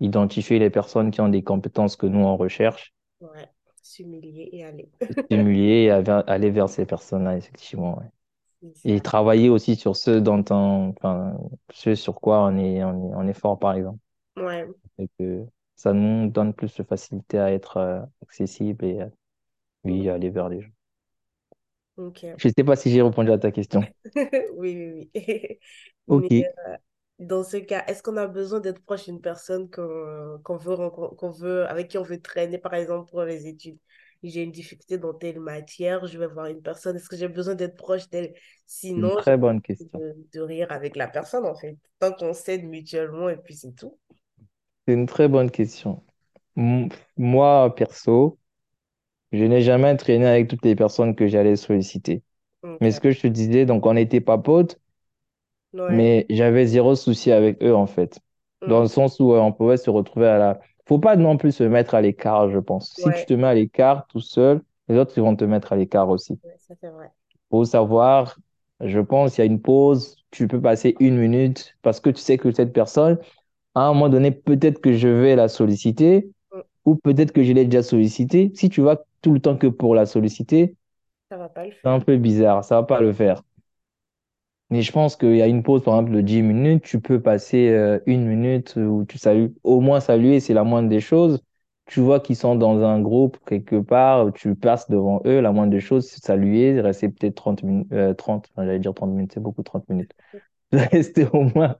identifier 0.00 0.58
les 0.58 0.70
personnes 0.70 1.10
qui 1.10 1.20
ont 1.20 1.28
des 1.28 1.42
compétences 1.42 1.96
que 1.96 2.06
nous 2.06 2.20
on 2.20 2.36
recherche, 2.36 2.94
Ouais. 3.20 3.48
S'humilier 3.82 4.48
et 4.52 4.64
aller. 4.64 4.88
stimuler 5.24 5.84
et 5.84 5.90
aller 5.90 6.50
vers 6.50 6.68
ces 6.68 6.86
personnes-là, 6.86 7.36
effectivement. 7.36 7.98
ouais. 7.98 8.72
Et 8.84 9.00
travailler 9.00 9.48
aussi 9.48 9.74
sur 9.74 9.96
ce 9.96 10.10
dont 10.12 10.44
on, 10.50 10.94
enfin, 10.96 11.36
ce 11.72 11.96
sur 11.96 12.20
quoi 12.20 12.44
on 12.44 12.56
est, 12.56 12.82
on 12.84 13.10
est, 13.10 13.14
on 13.14 13.26
est 13.26 13.32
fort, 13.32 13.58
par 13.58 13.74
exemple. 13.74 13.98
Ouais. 14.36 14.68
Et 14.98 15.08
que 15.18 15.44
ça 15.74 15.92
nous 15.92 16.30
donne 16.30 16.54
plus 16.54 16.74
de 16.76 16.84
facilité 16.84 17.38
à 17.38 17.52
être 17.52 17.76
euh, 17.78 18.00
accessible 18.22 18.84
et. 18.84 19.00
Oui, 19.84 20.08
aller 20.08 20.30
vers 20.30 20.48
les 20.48 20.60
gens. 20.62 20.70
Ok. 21.96 22.24
Je 22.36 22.48
ne 22.48 22.52
sais 22.54 22.62
pas 22.64 22.76
si 22.76 22.90
j'ai 22.90 23.00
répondu 23.00 23.30
à 23.30 23.38
ta 23.38 23.50
question. 23.50 23.82
Oui, 24.54 24.76
oui, 24.76 25.10
oui. 25.14 25.58
Ok, 26.06 26.28
Mais 26.30 26.52
euh, 26.68 26.76
dans 27.18 27.44
ce 27.44 27.56
cas, 27.58 27.84
est-ce 27.86 28.02
qu'on 28.02 28.16
a 28.16 28.26
besoin 28.26 28.60
d'être 28.60 28.82
proche 28.84 29.04
d'une 29.06 29.20
personne 29.20 29.70
qu'on 29.70 30.40
qu'on 30.44 30.56
veut, 30.56 30.74
rencon- 30.74 31.14
qu'on 31.16 31.30
veut, 31.30 31.66
avec 31.68 31.88
qui 31.88 31.98
on 31.98 32.02
veut 32.02 32.20
traîner, 32.20 32.58
par 32.58 32.74
exemple, 32.74 33.10
pour 33.10 33.22
les 33.24 33.46
études? 33.46 33.78
J'ai 34.22 34.42
une 34.42 34.52
difficulté 34.52 34.98
dans 34.98 35.14
telle 35.14 35.40
matière, 35.40 36.06
je 36.06 36.18
vais 36.18 36.26
voir 36.28 36.46
une 36.46 36.62
personne, 36.62 36.96
est-ce 36.96 37.08
que 37.08 37.16
j'ai 37.16 37.28
besoin 37.28 37.54
d'être 37.54 37.76
proche 37.76 38.08
d'elle? 38.10 38.34
Sinon, 38.66 39.16
très 39.16 39.36
bonne 39.38 39.60
question. 39.62 40.02
de, 40.02 40.16
de 40.32 40.40
rire 40.40 40.72
avec 40.72 40.96
la 40.96 41.08
personne, 41.08 41.46
en 41.46 41.54
fait. 41.56 41.78
Tant 42.00 42.12
qu'on 42.12 42.34
s'aide 42.34 42.64
mutuellement, 42.66 43.28
et 43.30 43.36
puis 43.38 43.56
c'est 43.56 43.74
tout. 43.74 43.98
C'est 44.86 44.94
une 44.94 45.06
très 45.06 45.26
bonne 45.28 45.50
question. 45.50 46.04
Moi, 47.16 47.74
perso, 47.74 48.38
je 49.32 49.44
n'ai 49.44 49.62
jamais 49.62 49.96
traîné 49.96 50.26
avec 50.26 50.48
toutes 50.48 50.64
les 50.64 50.76
personnes 50.76 51.14
que 51.16 51.26
j'allais 51.28 51.56
solliciter. 51.56 52.22
Mais 52.80 52.92
ce 52.92 53.00
que 53.00 53.12
je 53.12 53.20
te 53.22 53.26
disais, 53.28 53.66
donc 53.66 53.86
on 53.86 53.94
n'était 53.94 54.20
pas 54.22 54.38
potes, 54.38 54.80
Ouais. 55.74 55.90
mais 55.90 56.26
j'avais 56.30 56.66
zéro 56.66 56.94
souci 56.94 57.32
avec 57.32 57.62
eux 57.62 57.74
en 57.74 57.86
fait. 57.86 58.20
Dans 58.66 58.78
Mm. 58.78 58.82
le 58.82 58.88
sens 58.88 59.18
où 59.20 59.32
euh, 59.34 59.40
on 59.40 59.52
pouvait 59.52 59.76
se 59.76 59.90
retrouver 59.90 60.26
à 60.28 60.38
la... 60.38 60.60
Faut 60.86 60.98
pas 60.98 61.16
non 61.16 61.36
plus 61.36 61.52
se 61.52 61.64
mettre 61.64 61.94
à 61.94 62.00
l'écart, 62.00 62.50
je 62.50 62.58
pense. 62.58 62.90
Si 62.94 63.12
tu 63.12 63.24
te 63.26 63.34
mets 63.34 63.46
à 63.46 63.54
l'écart 63.54 64.06
tout 64.08 64.20
seul, 64.20 64.62
les 64.88 64.96
autres 64.98 65.12
ils 65.16 65.22
vont 65.22 65.36
te 65.36 65.44
mettre 65.44 65.72
à 65.72 65.76
l'écart 65.76 66.08
aussi. 66.08 66.38
Ouais, 66.44 66.56
ça 66.58 66.74
c'est 66.80 66.90
vrai. 66.90 67.10
Faut 67.50 67.64
savoir, 67.64 68.38
je 68.80 69.00
pense, 69.00 69.36
il 69.38 69.40
y 69.40 69.42
a 69.42 69.44
une 69.46 69.60
pause, 69.60 70.16
tu 70.30 70.48
peux 70.48 70.60
passer 70.60 70.96
une 71.00 71.16
minute 71.18 71.76
parce 71.82 72.00
que 72.00 72.10
tu 72.10 72.20
sais 72.20 72.38
que 72.38 72.50
cette 72.52 72.72
personne, 72.72 73.18
à 73.74 73.82
un 73.88 73.94
moment 73.94 74.08
donné, 74.08 74.30
peut-être 74.32 74.80
que 74.80 74.94
je 74.94 75.08
vais 75.08 75.36
la 75.36 75.48
solliciter 75.48 76.30
Mm. 76.52 76.62
ou 76.86 76.96
peut-être 76.96 77.32
que 77.32 77.44
je 77.44 77.52
l'ai 77.52 77.66
déjà 77.66 77.82
sollicité. 77.84 78.52
Si 78.54 78.70
tu 78.70 78.82
vas 78.82 79.04
tout 79.22 79.32
le 79.32 79.40
temps 79.40 79.56
que 79.56 79.66
pour 79.68 79.94
la 79.94 80.06
solliciter, 80.06 80.76
Ça 81.28 81.36
va 81.36 81.48
pas 81.48 81.66
le 81.66 81.72
c'est 81.84 81.90
un 81.90 82.00
peu 82.00 82.16
bizarre, 82.16 82.64
ça 82.64 82.76
va 82.80 82.82
pas 82.86 83.00
le 83.00 83.12
faire. 83.12 83.42
Mais 84.70 84.82
je 84.82 84.90
pense 84.92 85.16
qu'il 85.16 85.36
y 85.36 85.42
a 85.42 85.46
une 85.46 85.62
pause, 85.62 85.82
par 85.84 85.94
exemple, 85.98 86.12
de 86.16 86.20
10 86.22 86.40
minutes, 86.42 86.82
tu 86.84 87.00
peux 87.00 87.20
passer 87.20 87.68
euh, 87.70 88.00
une 88.06 88.26
minute 88.26 88.74
où 88.76 89.04
tu 89.06 89.18
salues, 89.18 89.54
au 89.64 89.80
moins 89.80 90.00
saluer, 90.00 90.40
c'est 90.40 90.54
la 90.54 90.64
moindre 90.64 90.88
des 90.88 91.00
choses. 91.00 91.42
Tu 91.86 92.00
vois 92.00 92.20
qu'ils 92.20 92.36
sont 92.36 92.54
dans 92.54 92.80
un 92.82 93.00
groupe 93.00 93.36
quelque 93.46 93.76
part, 93.80 94.32
tu 94.32 94.54
passes 94.54 94.88
devant 94.88 95.20
eux, 95.26 95.40
la 95.40 95.52
moindre 95.52 95.72
des 95.72 95.80
choses, 95.80 96.08
c'est 96.08 96.24
saluer, 96.24 96.80
rester 96.80 97.08
peut-être 97.10 97.34
30 97.34 97.62
minutes, 97.62 97.92
euh, 97.92 98.14
30, 98.14 98.48
enfin, 98.52 98.64
j'allais 98.64 98.78
dire 98.78 98.94
30 98.94 99.10
minutes, 99.10 99.32
c'est 99.34 99.40
beaucoup 99.40 99.62
30 99.62 99.86
minutes. 99.90 100.12
Rester 100.72 101.26
au 101.32 101.44
moins 101.44 101.76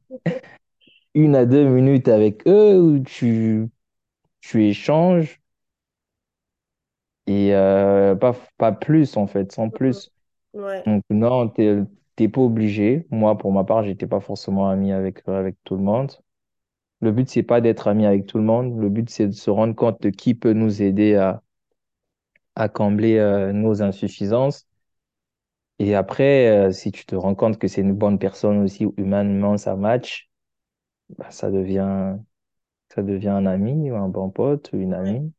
une 1.14 1.36
à 1.36 1.46
deux 1.46 1.64
minutes 1.68 2.08
avec 2.08 2.46
eux 2.46 2.80
où 2.80 2.98
tu, 3.00 3.68
tu 4.42 4.66
échanges 4.66 5.41
et 7.26 7.54
euh, 7.54 8.14
pas, 8.16 8.34
pas 8.58 8.72
plus 8.72 9.16
en 9.16 9.26
fait, 9.26 9.52
sans 9.52 9.70
Mhm. 9.70 9.70
plus. 9.70 10.10
Ouais, 10.54 10.86
Donc 10.86 11.04
non, 11.10 11.48
t'es, 11.48 11.80
t'es 12.16 12.28
pas 12.28 12.40
obligé. 12.42 13.06
Moi, 13.10 13.38
pour 13.38 13.52
ma 13.52 13.64
part, 13.64 13.84
j'étais 13.84 14.06
pas 14.08 14.20
forcément 14.20 14.68
ami 14.68 14.92
avec, 14.92 15.26
avec 15.28 15.56
tout 15.64 15.76
le 15.76 15.82
monde. 15.82 16.12
Le 17.00 17.12
but, 17.12 17.28
c'est 17.30 17.42
pas 17.44 17.60
d'être 17.60 17.88
ami 17.88 18.06
avec 18.06 18.26
tout 18.26 18.38
le 18.38 18.44
monde. 18.44 18.80
Le 18.80 18.88
but, 18.90 19.10
c'est 19.10 19.28
de 19.28 19.32
se 19.32 19.50
rendre 19.50 19.74
compte 19.76 20.02
de 20.02 20.10
qui 20.10 20.34
peut 20.34 20.52
nous 20.54 20.82
aider 20.82 21.16
à, 21.16 21.42
à 22.56 22.70
combler 22.70 23.18
euh, 23.18 23.52
nos 23.52 23.82
insuffisances. 23.82 24.66
Et 25.78 25.94
après, 25.94 26.48
euh, 26.68 26.72
si 26.72 26.92
tu 26.92 27.04
te 27.06 27.14
rends 27.16 27.34
compte 27.34 27.58
que 27.58 27.68
c'est 27.68 27.80
une 27.82 27.94
bonne 27.94 28.18
personne 28.18 28.58
aussi, 28.62 28.86
humainement, 28.96 29.56
ça 29.58 29.76
match, 29.76 30.30
bah, 31.18 31.30
ça 31.32 31.50
devient, 31.50 32.16
ça 32.94 33.02
devient 33.02 33.28
un 33.30 33.46
ami 33.46 33.90
ou 33.90 33.96
un 33.96 34.08
bon 34.08 34.30
pote 34.30 34.72
ou 34.72 34.78
une 34.78 34.94
amie. 34.94 35.32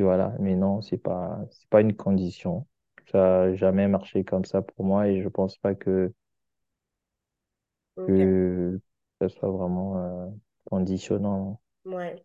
Et 0.00 0.02
voilà. 0.02 0.34
Mais 0.40 0.56
non, 0.56 0.82
c'est 0.82 0.98
pas, 0.98 1.40
c'est 1.50 1.68
pas 1.68 1.80
une 1.82 1.94
condition. 1.96 2.66
Ça 3.12 3.18
n'a 3.48 3.54
jamais 3.56 3.88
marché 3.88 4.24
comme 4.24 4.44
ça 4.44 4.62
pour 4.62 4.84
moi 4.84 5.08
et 5.08 5.22
je 5.22 5.28
pense 5.28 5.58
pas 5.58 5.74
que, 5.74 6.12
ok, 7.96 8.20
que 8.20 8.80
ça 9.20 9.28
soit 9.28 9.50
vraiment 9.50 9.96
euh, 9.98 10.26
conditionnant. 10.66 11.60
ouais. 11.84 12.24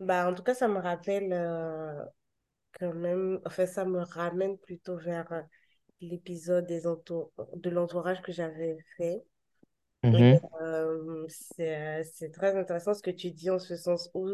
Bah, 0.00 0.28
en 0.30 0.34
tout 0.34 0.42
cas, 0.42 0.54
ça 0.54 0.68
me 0.68 0.78
rappelle 0.80 1.32
euh, 1.32 2.04
quand 2.80 2.94
même, 2.94 3.40
enfin, 3.46 3.66
ça 3.66 3.84
me 3.86 4.00
ramène 4.00 4.58
plutôt 4.58 4.96
vers 4.98 5.30
euh, 5.32 5.42
l'épisode 6.00 6.66
des 6.66 6.86
entour 6.86 7.32
de 7.56 7.70
l'entourage 7.70 8.22
que 8.22 8.32
j'avais 8.32 8.78
fait. 8.96 9.22
Et, 10.12 10.24
Mhm. 10.28 10.40
euh, 10.62 11.26
c'est, 11.28 12.04
c'est 12.04 12.30
très 12.32 12.56
intéressant 12.56 12.94
ce 12.94 13.02
que 13.02 13.10
tu 13.10 13.30
dis 13.32 13.50
en 13.50 13.58
ce 13.60 13.76
sens 13.76 14.10
où 14.14 14.28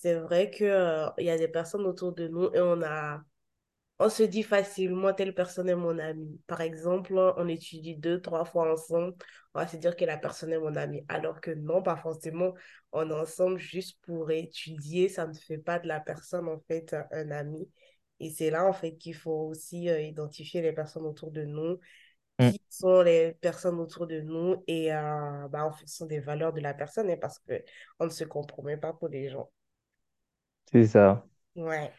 c'est 0.00 0.14
vrai 0.14 0.50
que, 0.50 0.64
euh, 0.64 1.08
il 1.18 1.24
y 1.26 1.30
a 1.30 1.38
des 1.38 1.48
personnes 1.48 1.86
autour 1.86 2.12
de 2.14 2.28
nous 2.28 2.50
et 2.54 2.60
on 2.60 2.82
a 2.82 3.22
On 4.00 4.10
se 4.10 4.24
dit 4.24 4.42
facilement, 4.44 5.14
telle 5.14 5.34
personne 5.34 5.68
est 5.68 5.76
mon 5.76 5.98
ami. 5.98 6.40
Par 6.48 6.60
exemple, 6.62 7.14
on 7.36 7.48
étudie 7.48 7.96
deux, 7.96 8.20
trois 8.20 8.44
fois 8.44 8.72
ensemble, 8.72 9.14
on 9.54 9.60
va 9.60 9.66
se 9.68 9.76
dire 9.78 9.96
que 9.96 10.04
la 10.06 10.18
personne 10.18 10.52
est 10.52 10.58
mon 10.58 10.76
ami. 10.76 11.04
Alors 11.08 11.40
que 11.40 11.50
non, 11.52 11.82
pas 11.82 11.96
forcément. 11.96 12.54
On 12.92 13.10
est 13.10 13.14
ensemble 13.14 13.58
juste 13.58 13.98
pour 14.02 14.30
étudier. 14.30 15.08
Ça 15.08 15.26
ne 15.26 15.34
fait 15.34 15.58
pas 15.58 15.78
de 15.80 15.88
la 15.88 16.00
personne, 16.00 16.48
en 16.48 16.60
fait, 16.68 16.96
un 17.12 17.30
ami. 17.32 17.70
Et 18.20 18.30
c'est 18.30 18.50
là, 18.50 18.66
en 18.66 18.72
fait, 18.74 18.96
qu'il 18.98 19.14
faut 19.16 19.48
aussi 19.48 19.88
euh, 19.90 20.00
identifier 20.00 20.62
les 20.62 20.72
personnes 20.72 21.06
autour 21.06 21.30
de 21.32 21.44
nous, 21.44 21.78
Mm. 22.40 22.52
qui 22.52 22.60
sont 22.68 23.02
les 23.02 23.32
personnes 23.34 23.80
autour 23.80 24.06
de 24.06 24.20
nous 24.20 24.62
et 24.66 24.92
euh, 24.94 25.48
bah, 25.48 25.64
en 25.64 25.72
fonction 25.72 26.06
des 26.06 26.20
valeurs 26.20 26.52
de 26.52 26.60
la 26.60 26.74
personne, 26.74 27.10
hein, 27.10 27.16
parce 27.20 27.38
que 27.40 27.64
on 27.98 28.04
ne 28.06 28.10
se 28.10 28.24
compromet 28.24 28.76
pas 28.76 28.92
pour 28.92 29.08
les 29.08 29.28
gens. 29.30 29.50
C'est 30.72 30.86
ça. 30.86 31.26
Ouais, 31.56 31.92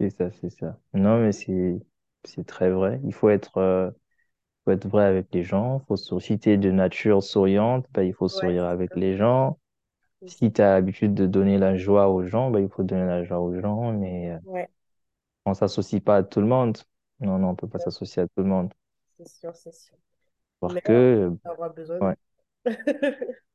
C'est 0.00 0.10
ça, 0.10 0.30
c'est 0.30 0.50
ça. 0.50 0.78
Non, 0.94 1.18
mais 1.20 1.32
c'est 1.32 1.80
c'est 2.24 2.44
très 2.46 2.70
vrai. 2.70 3.00
Il 3.04 3.14
faut 3.14 3.28
être, 3.30 3.58
euh, 3.58 3.90
faut 4.64 4.72
être 4.72 4.88
vrai 4.88 5.04
avec 5.06 5.28
les 5.34 5.44
gens. 5.44 5.80
faut 5.88 5.96
sou- 5.96 6.20
si 6.20 6.38
t'es 6.38 6.58
de 6.58 6.70
nature 6.72 7.22
souriante, 7.22 7.86
bah, 7.92 8.04
il 8.04 8.14
faut 8.14 8.28
ouais, 8.30 8.52
sourire 8.52 8.66
avec 8.66 8.96
les 8.96 9.16
gens. 9.16 9.58
c'est 10.20 10.28
ça. 10.30 10.38
Si 10.40 10.52
tu 10.52 10.62
as 10.62 10.74
l'habitude 10.74 11.14
de 11.14 11.26
donner 11.26 11.58
la 11.58 11.76
joie 11.76 12.08
aux 12.10 12.24
gens, 12.26 12.50
bah, 12.50 12.60
il 12.60 12.68
faut 12.70 12.84
donner 12.84 13.06
la 13.06 13.24
joie 13.24 13.40
aux 13.40 13.60
gens. 13.60 13.92
Mais 13.92 14.32
euh, 14.32 14.38
Ouais, 14.42 14.70
on 15.46 15.54
s'associe 15.54 15.98
pas 16.02 16.16
à 16.18 16.22
tout 16.22 16.40
le 16.40 16.46
monde. 16.46 16.76
Non, 17.20 17.38
non, 17.38 17.48
on 17.50 17.54
peut 17.56 17.68
pas 17.68 17.78
s'associer 17.78 18.22
à 18.22 18.26
tout 18.28 18.42
le 18.42 18.44
monde. 18.44 18.72
c'est 19.16 19.28
sûr, 19.28 19.54
c'est 19.56 19.72
sûr. 19.74 19.96
Parce 20.60 20.76
Mais 20.76 20.82
que, 20.82 20.92
euh, 20.92 21.30
besoin 21.74 22.02
ouais. 22.06 22.16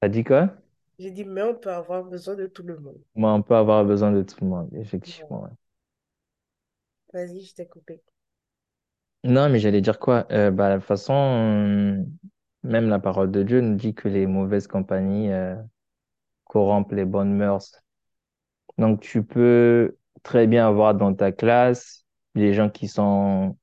T'as 0.00 0.08
dit 0.08 0.24
quoi? 0.24 0.54
J'ai 1.00 1.10
dit, 1.10 1.24
mais 1.24 1.42
on 1.42 1.54
peut 1.54 1.72
avoir 1.72 2.04
besoin 2.04 2.34
de 2.34 2.46
tout 2.46 2.62
le 2.62 2.78
monde. 2.78 3.00
Moi, 3.14 3.32
on 3.32 3.40
peut 3.42 3.56
avoir 3.56 3.84
besoin 3.86 4.12
de 4.12 4.22
tout 4.22 4.36
le 4.42 4.48
monde, 4.48 4.68
effectivement. 4.74 5.44
Ouais. 5.44 5.50
Vas-y, 7.14 7.40
je 7.40 7.54
t'ai 7.54 7.66
coupé. 7.66 8.02
Non, 9.24 9.48
mais 9.48 9.58
j'allais 9.58 9.80
dire 9.80 9.98
quoi? 9.98 10.26
Euh, 10.30 10.50
bah, 10.50 10.70
de 10.74 10.78
toute 10.78 10.86
façon, 10.86 11.14
euh, 11.14 12.04
même 12.62 12.88
la 12.88 12.98
parole 12.98 13.30
de 13.30 13.42
Dieu 13.42 13.60
nous 13.62 13.76
dit 13.76 13.94
que 13.94 14.08
les 14.08 14.26
mauvaises 14.26 14.66
compagnies, 14.66 15.30
euh, 15.32 15.56
corrompre 16.44 16.94
les 16.94 17.04
bonnes 17.06 17.34
mœurs. 17.34 17.82
Donc, 18.78 19.00
tu 19.00 19.22
peux 19.24 19.96
très 20.22 20.46
bien 20.46 20.66
avoir 20.66 20.94
dans 20.94 21.14
ta 21.14 21.32
classe 21.32 22.04
des 22.34 22.54
gens 22.54 22.70
qui 22.70 22.88
sont 22.88 23.58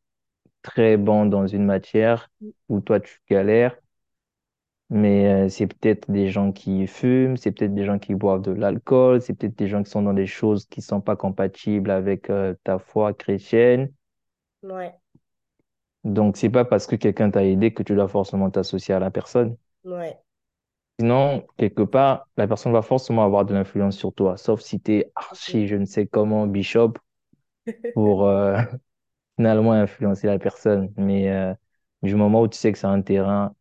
très 0.61 0.97
bons 0.97 1.25
dans 1.25 1.47
une 1.47 1.65
matière 1.65 2.29
où 2.69 2.81
toi, 2.81 2.99
tu 2.99 3.19
galères, 3.29 3.77
mais 4.89 5.45
euh, 5.47 5.49
c'est 5.49 5.67
peut-être 5.67 6.09
des 6.11 6.29
gens 6.29 6.51
qui 6.51 6.87
fument, 6.87 7.37
c'est 7.37 7.51
peut-être 7.51 7.73
des 7.75 7.85
gens 7.85 7.99
qui 7.99 8.15
boivent 8.15 8.41
de 8.41 8.51
l'alcool, 8.51 9.21
c'est 9.21 9.33
peut-être 9.33 9.57
des 9.57 9.67
gens 9.67 9.83
qui 9.83 9.91
sont 9.91 10.01
dans 10.03 10.13
des 10.13 10.27
choses 10.27 10.65
qui 10.67 10.81
sont 10.81 11.01
pas 11.01 11.15
compatibles 11.15 11.91
avec 11.91 12.29
euh, 12.29 12.55
ta 12.63 12.79
foi 12.79 13.13
chrétienne. 13.13 13.91
Ouais, 14.61 14.99
Donc, 16.05 16.37
c'est 16.37 16.49
pas 16.49 16.65
parce 16.65 16.87
que 16.87 16.95
quelqu'un 16.95 17.29
t'a 17.31 17.43
aidé 17.45 17.71
que 17.73 17.83
tu 17.83 17.93
dois 17.95 18.07
forcément 18.07 18.49
t'associer 18.49 18.93
à 18.95 18.99
la 18.99 19.11
personne. 19.11 19.57
ouais. 19.83 20.19
Sinon, 20.99 21.45
quelque 21.57 21.83
part, 21.83 22.27
la 22.37 22.47
personne 22.47 22.71
va 22.73 22.81
forcément 22.81 23.23
avoir 23.23 23.45
de 23.45 23.53
l'influence 23.53 23.95
sur 23.97 24.13
toi, 24.13 24.35
sauf 24.37 24.61
si 24.61 24.79
tu 24.81 24.93
es 24.95 25.11
archi, 25.15 25.67
je 25.67 25.75
ne 25.75 25.85
sais 25.85 26.07
comment, 26.07 26.47
bishop, 26.47 26.93
pour 27.93 28.27
euh, 28.27 28.57
finalement 29.37 29.73
influencer 29.73 30.27
la 30.27 30.39
personne. 30.39 30.93
Mais 30.97 31.29
du 32.03 32.15
moment 32.15 32.41
où 32.43 32.49
tu 32.49 32.57
sais 32.59 32.73
que 32.73 32.79
c'est 32.79 32.87
un 32.87 33.01
terrain 33.03 33.55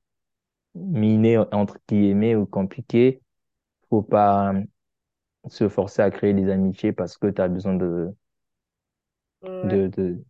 miné, 0.76 1.38
entre 1.38 1.78
guillemets, 1.88 2.36
ou 2.36 2.46
compliqué, 2.46 3.22
faut 3.90 4.02
pas 4.02 4.54
euh, 4.54 4.62
se 5.48 5.68
forcer 5.68 6.02
à 6.02 6.10
créer 6.12 6.34
des 6.34 6.50
amitiés 6.50 6.92
parce 6.92 7.18
que 7.18 7.28
tu 7.28 7.42
as 7.42 7.48
besoin 7.48 7.74
de, 7.74 8.14
Ouais, 9.42 9.48
de, 9.62 9.88
de... 9.88 10.24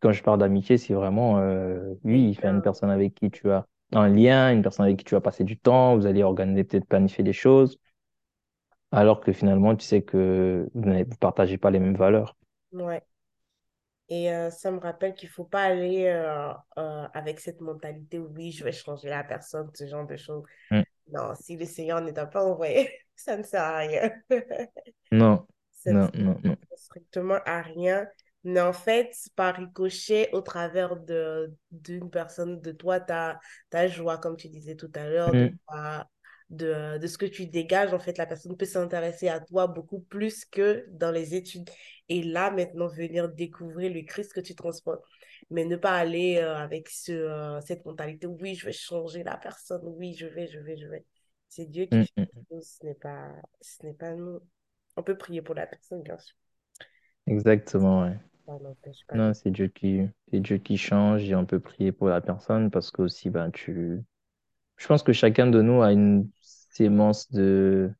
Quand 0.00 0.12
je 0.12 0.22
parle 0.22 0.40
d'amitié, 0.40 0.78
c'est 0.78 0.94
vraiment, 0.94 1.38
euh, 1.40 1.94
oui, 2.04 2.34
faire 2.34 2.52
une 2.52 2.62
personne 2.62 2.90
avec 2.90 3.14
qui 3.14 3.30
tu 3.30 3.50
as 3.50 3.66
un 3.92 4.08
lien, 4.08 4.52
une 4.52 4.62
personne 4.62 4.86
avec 4.86 4.98
qui 4.98 5.04
tu 5.04 5.14
vas 5.14 5.20
passer 5.20 5.44
du 5.44 5.58
temps, 5.58 5.96
vous 5.96 6.06
allez 6.06 6.22
organiser, 6.22 6.64
peut-être 6.64 6.86
planifier 6.88 7.24
des 7.24 7.32
choses. 7.32 7.78
alors 8.92 9.20
que 9.20 9.32
finalement, 9.32 9.74
tu 9.76 9.84
sais 9.86 10.02
que 10.02 10.68
vous 10.74 10.84
ne 10.90 11.02
partagez 11.04 11.56
pas 11.58 11.70
les 11.70 11.78
mêmes 11.80 11.96
valeurs. 11.96 12.36
Ouais. 12.72 13.02
Et 14.08 14.32
euh, 14.32 14.50
ça 14.50 14.70
me 14.70 14.78
rappelle 14.78 15.14
qu'il 15.14 15.28
faut 15.28 15.44
pas 15.44 15.62
aller 15.64 16.06
euh, 16.06 16.50
euh, 16.78 17.06
avec 17.12 17.40
cette 17.40 17.60
mentalité, 17.60 18.18
oui, 18.18 18.52
je 18.52 18.64
vais 18.64 18.72
changer 18.72 19.08
la 19.10 19.22
personne, 19.24 19.70
ce 19.74 19.86
genre 19.86 20.06
de 20.06 20.16
choses. 20.16 20.44
Mm. 20.70 20.84
Non, 21.12 21.34
si 21.34 21.56
le 21.56 21.66
Seigneur 21.66 22.00
ne 22.00 22.10
t'a 22.10 22.26
pas 22.26 22.44
envoyé, 22.44 22.90
ça 23.16 23.36
ne 23.36 23.42
sert 23.42 23.62
à 23.62 23.78
rien. 23.78 24.10
Non, 25.12 25.46
Ça 25.72 25.92
ne 25.92 26.00
non, 26.14 26.40
strictement 26.76 27.38
à 27.46 27.62
rien. 27.62 28.08
Mais 28.44 28.60
en 28.60 28.72
fait, 28.72 29.14
par 29.36 29.56
ricochet, 29.56 30.30
au 30.32 30.40
travers 30.40 30.96
d'une 31.70 32.10
personne, 32.10 32.60
de 32.60 32.72
toi, 32.72 33.00
ta, 33.00 33.38
ta 33.70 33.88
joie, 33.88 34.18
comme 34.18 34.36
tu 34.36 34.48
disais 34.48 34.76
tout 34.76 34.90
à 34.94 35.08
l'heure, 35.08 35.36
de, 35.36 35.46
Mm, 35.46 35.58
ta- 35.68 36.08
de, 36.50 36.98
de 36.98 37.06
ce 37.06 37.18
que 37.18 37.26
tu 37.26 37.46
dégages, 37.46 37.92
en 37.92 37.98
fait, 37.98 38.16
la 38.18 38.26
personne 38.26 38.56
peut 38.56 38.66
s'intéresser 38.66 39.28
à 39.28 39.40
toi 39.40 39.66
beaucoup 39.66 40.00
plus 40.00 40.44
que 40.44 40.86
dans 40.90 41.10
les 41.10 41.34
études. 41.34 41.68
Et 42.08 42.22
là, 42.22 42.50
maintenant, 42.50 42.88
venir 42.88 43.28
découvrir 43.28 43.92
le 43.92 44.02
Christ 44.02 44.32
que 44.32 44.40
tu 44.40 44.54
transportes. 44.54 45.04
Mais 45.50 45.64
ne 45.64 45.76
pas 45.76 45.92
aller 45.92 46.38
euh, 46.38 46.56
avec 46.56 46.88
ce, 46.88 47.12
euh, 47.12 47.60
cette 47.60 47.84
mentalité, 47.84 48.26
oui, 48.26 48.54
je 48.54 48.66
vais 48.66 48.72
changer 48.72 49.22
la 49.22 49.36
personne, 49.36 49.82
oui, 49.84 50.14
je 50.14 50.26
vais, 50.26 50.46
je 50.46 50.58
vais, 50.58 50.76
je 50.76 50.86
vais. 50.86 51.04
C'est 51.48 51.66
Dieu 51.66 51.86
qui 51.86 51.96
mm, 51.96 52.04
fait 52.04 52.20
mm. 52.22 52.26
les 52.34 52.44
choses, 52.50 52.78
ce 52.80 52.86
n'est 52.86 52.94
pas, 52.94 53.32
ce 53.60 53.86
n'est 53.86 53.94
pas 53.94 54.14
nous. 54.14 54.40
On 54.96 55.02
peut 55.02 55.16
prier 55.16 55.42
pour 55.42 55.54
la 55.54 55.66
personne, 55.66 56.02
bien 56.02 56.18
sûr. 56.18 56.36
Exactement, 57.26 58.02
ouais. 58.02 58.16
Non, 59.14 59.34
c'est 59.34 59.50
Dieu 59.50 59.68
qui, 59.68 60.00
Dieu 60.32 60.56
qui 60.56 60.78
change 60.78 61.28
et 61.28 61.34
on 61.34 61.44
peut 61.44 61.60
prier 61.60 61.92
pour 61.92 62.08
la 62.08 62.22
personne 62.22 62.70
parce 62.70 62.90
que 62.90 63.02
aussi, 63.02 63.28
ben, 63.28 63.50
tu, 63.50 64.02
je 64.78 64.86
pense 64.86 65.02
que 65.02 65.12
chacun 65.12 65.48
de 65.48 65.62
nous 65.62 65.82
a 65.82 65.92
une 65.92 66.30
sémence 66.40 67.30
de, 67.32 67.92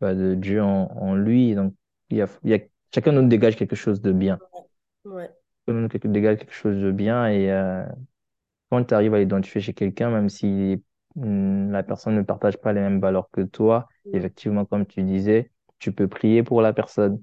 bah, 0.00 0.14
de 0.14 0.34
Dieu 0.34 0.62
en, 0.62 0.90
en 0.96 1.14
lui. 1.14 1.54
Donc, 1.54 1.74
il 2.10 2.18
y 2.18 2.22
a, 2.22 2.28
il 2.44 2.50
y 2.50 2.54
a, 2.54 2.58
chacun 2.94 3.12
de 3.12 3.20
nous 3.20 3.28
dégage 3.28 3.56
quelque 3.56 3.76
chose 3.76 4.00
de 4.00 4.12
bien. 4.12 4.38
Ouais, 5.04 5.30
Chacun 5.66 5.80
de 5.82 5.88
nous 6.04 6.12
dégage 6.12 6.38
quelque 6.38 6.54
chose 6.54 6.80
de 6.80 6.90
bien 6.90 7.28
et, 7.28 7.50
euh, 7.52 7.84
quand 8.70 8.84
tu 8.84 8.94
arrives 8.94 9.14
à 9.14 9.18
l'identifier 9.18 9.60
chez 9.60 9.74
quelqu'un, 9.74 10.10
même 10.10 10.28
si 10.28 10.82
hum, 11.16 11.70
la 11.70 11.82
personne 11.82 12.16
ne 12.16 12.22
partage 12.22 12.58
pas 12.58 12.72
les 12.72 12.80
mêmes 12.80 13.00
valeurs 13.00 13.30
que 13.30 13.42
toi, 13.42 13.88
ouais, 14.04 14.18
effectivement, 14.18 14.64
comme 14.64 14.86
tu 14.86 15.02
disais, 15.02 15.50
tu 15.78 15.92
peux 15.92 16.08
prier 16.08 16.42
pour 16.42 16.62
la 16.62 16.72
personne. 16.72 17.22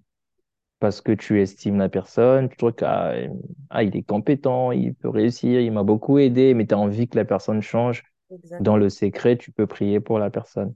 parce 0.79 1.01
que 1.01 1.11
tu 1.13 1.41
estimes 1.41 1.77
la 1.77 1.89
personne, 1.89 2.49
tu 2.49 2.57
trouves 2.57 2.73
ah, 2.83 3.13
ah, 3.69 3.83
il 3.83 3.95
est 3.97 4.03
compétent, 4.03 4.71
il 4.71 4.95
peut 4.95 5.09
réussir, 5.09 5.61
il 5.61 5.71
m'a 5.71 5.83
beaucoup 5.83 6.19
aidé, 6.19 6.53
mais 6.53 6.67
tu 6.67 6.73
as 6.75 6.77
envie 6.79 7.07
que 7.07 7.17
la 7.17 7.25
personne 7.25 7.61
change. 7.61 8.03
Dans 8.60 8.78
le 8.78 8.89
secret, 8.89 9.38
tu 9.38 9.52
peux 9.52 9.67
prier 9.67 10.00
pour 10.00 10.19
la 10.19 10.30
personne. 10.30 10.74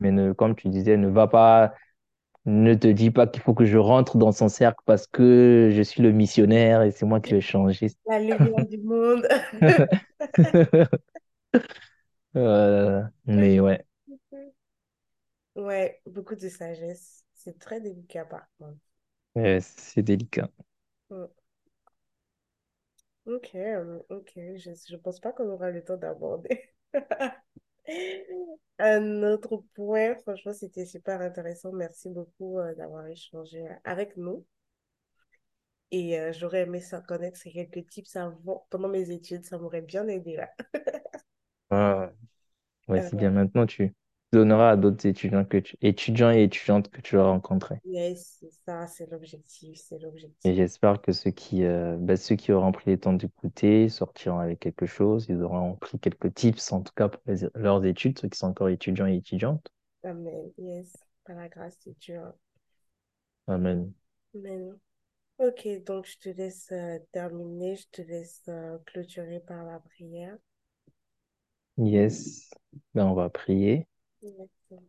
Mais 0.00 0.10
ne, 0.12 0.32
comme 0.32 0.54
tu 0.54 0.68
disais, 0.68 0.96
ne 0.96 1.08
va 1.08 1.26
pas, 1.28 1.74
ne 2.46 2.74
te 2.74 2.88
dis 2.88 3.10
pas 3.10 3.26
qu'il 3.26 3.42
faut 3.42 3.54
que 3.54 3.64
je 3.64 3.78
rentre 3.78 4.16
dans 4.18 4.32
son 4.32 4.48
cercle 4.48 4.80
parce 4.86 5.06
que 5.06 5.70
je 5.72 5.82
suis 5.82 6.02
le 6.02 6.12
missionnaire 6.12 6.82
et 6.82 6.90
c'est 6.90 7.06
moi 7.06 7.20
qui 7.20 7.32
vais 7.32 7.40
changer. 7.40 7.88
La 8.06 8.18
lumière 8.18 8.66
du 8.66 8.78
monde. 8.78 9.26
Euh, 12.36 13.02
mais 13.26 13.60
ouais, 13.60 13.84
Ouais, 15.56 16.00
beaucoup 16.06 16.36
de 16.36 16.48
sagesse. 16.48 17.24
C'est 17.34 17.58
très 17.58 17.80
délicat 17.80 18.24
par 18.24 18.46
contre. 18.58 18.78
c'est 19.60 20.02
délicat. 20.02 20.48
Mm. 21.10 21.28
Ok, 23.26 23.54
euh, 23.54 23.98
ok. 24.10 24.32
Je 24.36 24.70
ne 24.92 24.96
pense 24.98 25.20
pas 25.20 25.32
qu'on 25.32 25.48
aura 25.50 25.70
le 25.70 25.84
temps 25.84 25.96
d'aborder. 25.98 26.73
Un 28.78 29.22
autre 29.24 29.64
point, 29.74 30.14
franchement, 30.18 30.52
c'était 30.52 30.86
super 30.86 31.20
intéressant. 31.20 31.72
Merci 31.72 32.08
beaucoup 32.08 32.58
euh, 32.60 32.72
d'avoir 32.76 33.06
échangé 33.08 33.66
avec 33.84 34.16
nous. 34.16 34.44
Et 35.92 36.18
euh, 36.20 36.30
j'aurais 36.32 36.62
aimé 36.62 36.80
ça 36.82 37.00
connaître 37.00 37.38
ces 37.38 37.50
quelques 37.52 37.86
tips 37.88 38.16
avant, 38.16 38.66
pendant 38.70 38.88
mes 38.88 39.10
études. 39.10 39.44
Ça 39.46 39.56
m'aurait 39.58 39.80
bien 39.82 40.06
aidé 40.08 40.36
là. 40.36 40.50
Ah, 41.70 42.10
ouais, 42.88 43.02
c'est 43.02 43.16
Euh, 43.16 43.18
bien. 43.18 43.30
Maintenant, 43.32 43.66
tu 43.66 43.94
donneras 44.36 44.70
à 44.72 44.76
d'autres 44.76 45.06
étudiants 45.06 45.44
que 45.44 45.58
tu, 45.58 45.76
étudiants 45.82 46.30
et 46.32 46.42
étudiantes 46.44 46.90
que 46.90 47.00
tu 47.00 47.16
vas 47.16 47.24
rencontrer. 47.24 47.80
yes, 47.84 48.38
c'est 48.40 48.50
ça, 48.52 48.86
c'est 48.88 49.06
l'objectif, 49.10 49.78
c'est 49.80 49.98
Et 50.44 50.54
l'objectif. 50.54 50.54
j'espère 50.54 51.02
que 51.02 51.12
ceux 51.12 51.30
qui, 51.32 51.64
euh, 51.64 51.96
bah, 51.98 52.16
ceux 52.16 52.36
qui 52.36 52.50
auront 52.52 52.72
pris 52.72 52.90
le 52.92 52.98
temps 52.98 53.12
d'écouter 53.12 53.88
sortiront 53.90 54.38
avec 54.38 54.58
quelque 54.60 54.86
chose. 54.86 55.26
Ils 55.28 55.42
auront 55.42 55.74
pris 55.76 55.98
quelques 55.98 56.32
tips, 56.34 56.72
en 56.72 56.80
tout 56.82 56.92
cas 56.94 57.08
pour 57.10 57.20
les- 57.26 57.46
leurs 57.54 57.84
études, 57.84 58.18
ceux 58.18 58.28
qui 58.28 58.38
sont 58.38 58.46
encore 58.48 58.68
étudiants 58.70 59.06
et 59.06 59.16
étudiantes. 59.16 59.70
Amen. 60.04 60.52
Yes, 60.56 61.04
par 61.24 61.34
la 61.36 61.48
grâce 61.48 61.78
de 61.84 61.92
Dieu. 62.00 62.20
Amen. 63.46 63.94
Amen. 64.34 64.78
Ok, 65.38 65.68
donc 65.86 66.06
je 66.06 66.18
te 66.18 66.28
laisse 66.30 66.72
euh, 66.72 66.98
terminer, 67.12 67.76
je 67.76 67.88
te 67.92 68.02
laisse 68.02 68.42
euh, 68.48 68.78
clôturer 68.86 69.40
par 69.40 69.64
la 69.64 69.80
prière. 69.80 70.38
Yes. 71.76 72.50
Ben, 72.94 73.06
on 73.06 73.14
va 73.14 73.30
prier. 73.30 73.86
Exactement. 74.24 74.82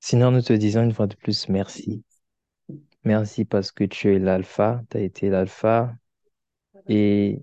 Sinon, 0.00 0.32
nous 0.32 0.42
te 0.42 0.52
disons 0.52 0.82
une 0.82 0.92
fois 0.92 1.06
de 1.06 1.14
plus 1.14 1.48
merci. 1.48 2.02
Merci 3.04 3.44
parce 3.44 3.72
que 3.72 3.84
tu 3.84 4.14
es 4.14 4.18
l'alpha, 4.18 4.82
tu 4.90 4.96
as 4.96 5.00
été 5.00 5.30
l'alpha. 5.30 5.94
Et 6.88 7.40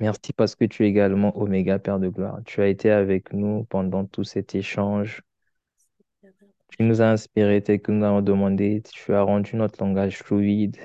merci 0.00 0.32
parce 0.32 0.54
que 0.54 0.64
tu 0.64 0.84
es 0.84 0.88
également 0.88 1.36
Oméga, 1.38 1.78
Père 1.78 1.98
de 1.98 2.08
gloire. 2.08 2.40
Tu 2.46 2.60
as 2.60 2.68
été 2.68 2.90
avec 2.90 3.32
nous 3.32 3.64
pendant 3.64 4.06
tout 4.06 4.24
cet 4.24 4.54
échange. 4.54 5.22
Tu 6.70 6.82
nous 6.82 7.02
as 7.02 7.10
inspirés 7.10 7.62
tel 7.62 7.80
que 7.80 7.92
nous 7.92 8.04
avons 8.04 8.22
demandé. 8.22 8.82
Tu 8.92 9.14
as 9.14 9.22
rendu 9.22 9.56
notre 9.56 9.82
langage 9.84 10.18
fluide. 10.18 10.76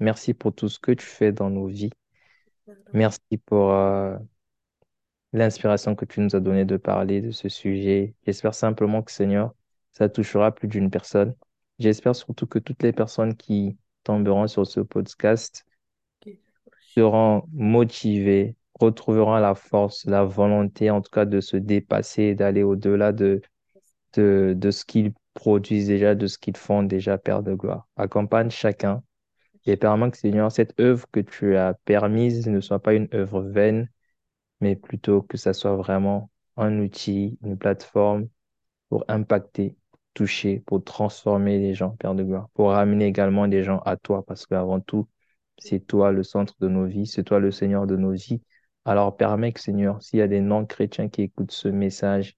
Merci 0.00 0.32
pour 0.32 0.54
tout 0.54 0.68
ce 0.68 0.78
que 0.78 0.92
tu 0.92 1.06
fais 1.06 1.32
dans 1.32 1.50
nos 1.50 1.66
vies. 1.66 1.90
Merci 2.92 3.38
pour 3.46 3.72
euh, 3.72 4.16
l'inspiration 5.34 5.96
que 5.96 6.04
tu 6.04 6.20
nous 6.20 6.34
as 6.36 6.40
donnée 6.40 6.64
de 6.64 6.76
parler 6.76 7.20
de 7.20 7.32
ce 7.32 7.48
sujet. 7.48 8.14
J'espère 8.24 8.54
simplement 8.54 9.02
que, 9.02 9.10
Seigneur, 9.10 9.52
ça 9.92 10.08
touchera 10.08 10.54
plus 10.54 10.68
d'une 10.68 10.90
personne. 10.90 11.34
J'espère 11.80 12.14
surtout 12.14 12.46
que 12.46 12.60
toutes 12.60 12.82
les 12.84 12.92
personnes 12.92 13.34
qui 13.34 13.76
tomberont 14.04 14.46
sur 14.46 14.64
ce 14.66 14.80
podcast 14.80 15.66
seront 16.94 17.42
motivées, 17.52 18.54
retrouveront 18.78 19.36
la 19.36 19.56
force, 19.56 20.06
la 20.06 20.24
volonté, 20.24 20.90
en 20.90 21.00
tout 21.00 21.10
cas, 21.10 21.24
de 21.24 21.40
se 21.40 21.56
dépasser, 21.56 22.36
d'aller 22.36 22.62
au-delà 22.62 23.10
de, 23.10 23.42
de, 24.16 24.70
ce 24.70 24.84
qu'ils 24.84 25.12
produisent 25.34 25.88
déjà, 25.88 26.14
de 26.14 26.28
ce 26.28 26.38
qu'ils 26.38 26.56
font 26.56 26.84
déjà, 26.84 27.18
Père 27.18 27.42
de 27.42 27.54
gloire. 27.54 27.88
Accompagne 27.96 28.50
chacun 28.50 29.02
et 29.66 29.76
permets 29.76 30.12
que, 30.12 30.16
Seigneur, 30.16 30.52
cette 30.52 30.78
œuvre 30.78 31.06
que 31.10 31.18
tu 31.18 31.56
as 31.56 31.74
permise 31.84 32.46
ne 32.46 32.60
soit 32.60 32.80
pas 32.80 32.94
une 32.94 33.08
œuvre 33.12 33.42
vaine, 33.42 33.88
mais 34.64 34.76
plutôt 34.76 35.20
que 35.20 35.36
ça 35.36 35.52
soit 35.52 35.76
vraiment 35.76 36.30
un 36.56 36.78
outil, 36.80 37.38
une 37.42 37.58
plateforme 37.58 38.28
pour 38.88 39.04
impacter, 39.08 39.76
toucher, 40.14 40.60
pour 40.60 40.82
transformer 40.82 41.58
les 41.58 41.74
gens, 41.74 41.90
Père 41.90 42.14
de 42.14 42.22
gloire, 42.22 42.48
pour 42.54 42.70
ramener 42.70 43.04
également 43.04 43.46
des 43.46 43.62
gens 43.62 43.80
à 43.80 43.98
toi, 43.98 44.24
parce 44.24 44.46
qu'avant 44.46 44.80
tout, 44.80 45.06
c'est 45.58 45.80
toi 45.80 46.12
le 46.12 46.22
centre 46.22 46.54
de 46.60 46.68
nos 46.68 46.86
vies, 46.86 47.06
c'est 47.06 47.24
toi 47.24 47.40
le 47.40 47.50
Seigneur 47.50 47.86
de 47.86 47.96
nos 47.96 48.12
vies. 48.12 48.40
Alors 48.86 49.14
permets 49.18 49.52
que, 49.52 49.60
Seigneur, 49.60 50.02
s'il 50.02 50.20
y 50.20 50.22
a 50.22 50.28
des 50.28 50.40
non-chrétiens 50.40 51.10
qui 51.10 51.20
écoutent 51.20 51.52
ce 51.52 51.68
message, 51.68 52.34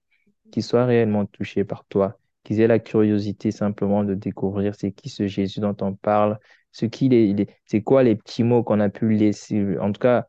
qu'ils 0.51 0.63
soient 0.63 0.85
réellement 0.85 1.25
touchés 1.27 1.63
par 1.63 1.85
toi, 1.85 2.19
qu'ils 2.43 2.59
aient 2.59 2.67
la 2.67 2.79
curiosité 2.79 3.51
simplement 3.51 4.03
de 4.03 4.15
découvrir 4.15 4.75
c'est 4.75 4.91
qui 4.91 5.07
ce 5.07 5.27
Jésus 5.27 5.61
dont 5.61 5.77
on 5.79 5.93
parle, 5.95 6.39
ce 6.73 6.85
qu'il 6.85 7.13
est, 7.13 7.47
c'est 7.65 7.83
quoi 7.83 8.03
les 8.03 8.17
petits 8.17 8.43
mots 8.43 8.63
qu'on 8.63 8.81
a 8.81 8.89
pu 8.89 9.13
laisser, 9.13 9.77
en 9.77 9.93
tout 9.93 10.01
cas, 10.01 10.27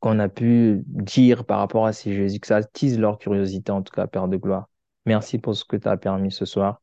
qu'on 0.00 0.18
a 0.18 0.28
pu 0.28 0.82
dire 0.86 1.44
par 1.44 1.58
rapport 1.58 1.86
à 1.86 1.92
ces 1.92 2.14
Jésus, 2.14 2.40
que 2.40 2.46
ça 2.46 2.56
attise 2.56 2.98
leur 2.98 3.18
curiosité, 3.18 3.72
en 3.72 3.82
tout 3.82 3.92
cas, 3.92 4.06
Père 4.06 4.28
de 4.28 4.36
gloire. 4.36 4.68
Merci 5.06 5.38
pour 5.38 5.54
ce 5.56 5.64
que 5.64 5.76
tu 5.76 5.88
as 5.88 5.96
permis 5.96 6.32
ce 6.32 6.44
soir. 6.44 6.82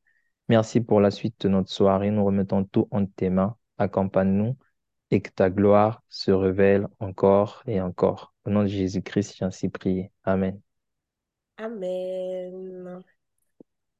Merci 0.49 0.81
pour 0.81 1.01
la 1.01 1.11
suite 1.11 1.41
de 1.41 1.49
notre 1.49 1.71
soirée. 1.71 2.11
Nous 2.11 2.23
remettons 2.25 2.63
tout 2.63 2.87
entre 2.91 3.11
tes 3.15 3.29
mains. 3.29 3.57
Accompagne-nous 3.77 4.57
et 5.11 5.21
que 5.21 5.29
ta 5.29 5.49
gloire 5.49 6.03
se 6.09 6.31
révèle 6.31 6.87
encore 6.99 7.63
et 7.67 7.81
encore. 7.81 8.33
Au 8.45 8.49
nom 8.49 8.63
de 8.63 8.67
Jésus-Christ, 8.67 9.35
j'ai 9.37 9.45
ainsi 9.45 9.69
prié. 9.69 10.11
Amen. 10.23 10.59
Amen. 11.57 13.03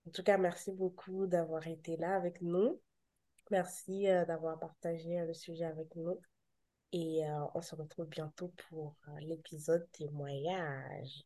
En 0.08 0.10
tout 0.12 0.24
cas, 0.24 0.38
merci 0.38 0.72
beaucoup 0.72 1.28
d'avoir 1.28 1.68
été 1.68 1.98
là 1.98 2.16
avec 2.16 2.42
nous. 2.42 2.80
Merci 3.52 4.08
euh, 4.10 4.26
d'avoir 4.26 4.60
partagé 4.60 5.20
euh, 5.20 5.26
le 5.26 5.34
sujet 5.34 5.66
avec 5.66 5.96
nous. 5.96 6.20
Et 6.92 7.26
euh, 7.26 7.46
on 7.56 7.62
se 7.62 7.76
retrouve 7.76 8.08
bientôt 8.08 8.52
pour 8.70 8.96
euh, 9.08 9.20
l'épisode 9.22 9.88
témoignage. 9.94 11.24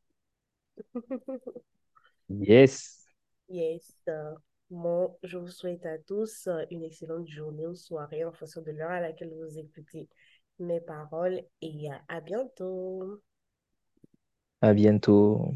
Yes. 2.30 3.06
Yes. 3.50 3.94
euh, 4.10 4.34
Bon, 4.72 5.16
je 5.24 5.38
vous 5.38 5.50
souhaite 5.50 5.86
à 5.86 5.98
tous 6.00 6.48
euh, 6.48 6.64
une 6.72 6.84
excellente 6.84 7.28
journée 7.28 7.68
ou 7.68 7.76
soirée 7.76 8.24
en 8.26 8.32
fonction 8.32 8.62
de 8.62 8.72
l'heure 8.72 8.90
à 8.92 9.02
laquelle 9.02 9.34
vous 9.34 9.58
écoutez 9.60 10.08
mes 10.60 10.80
paroles 10.82 11.42
et 11.62 11.92
euh, 11.92 11.96
à 12.08 12.22
bientôt. 12.22 13.22
À 14.62 14.74
bientôt. 14.74 15.54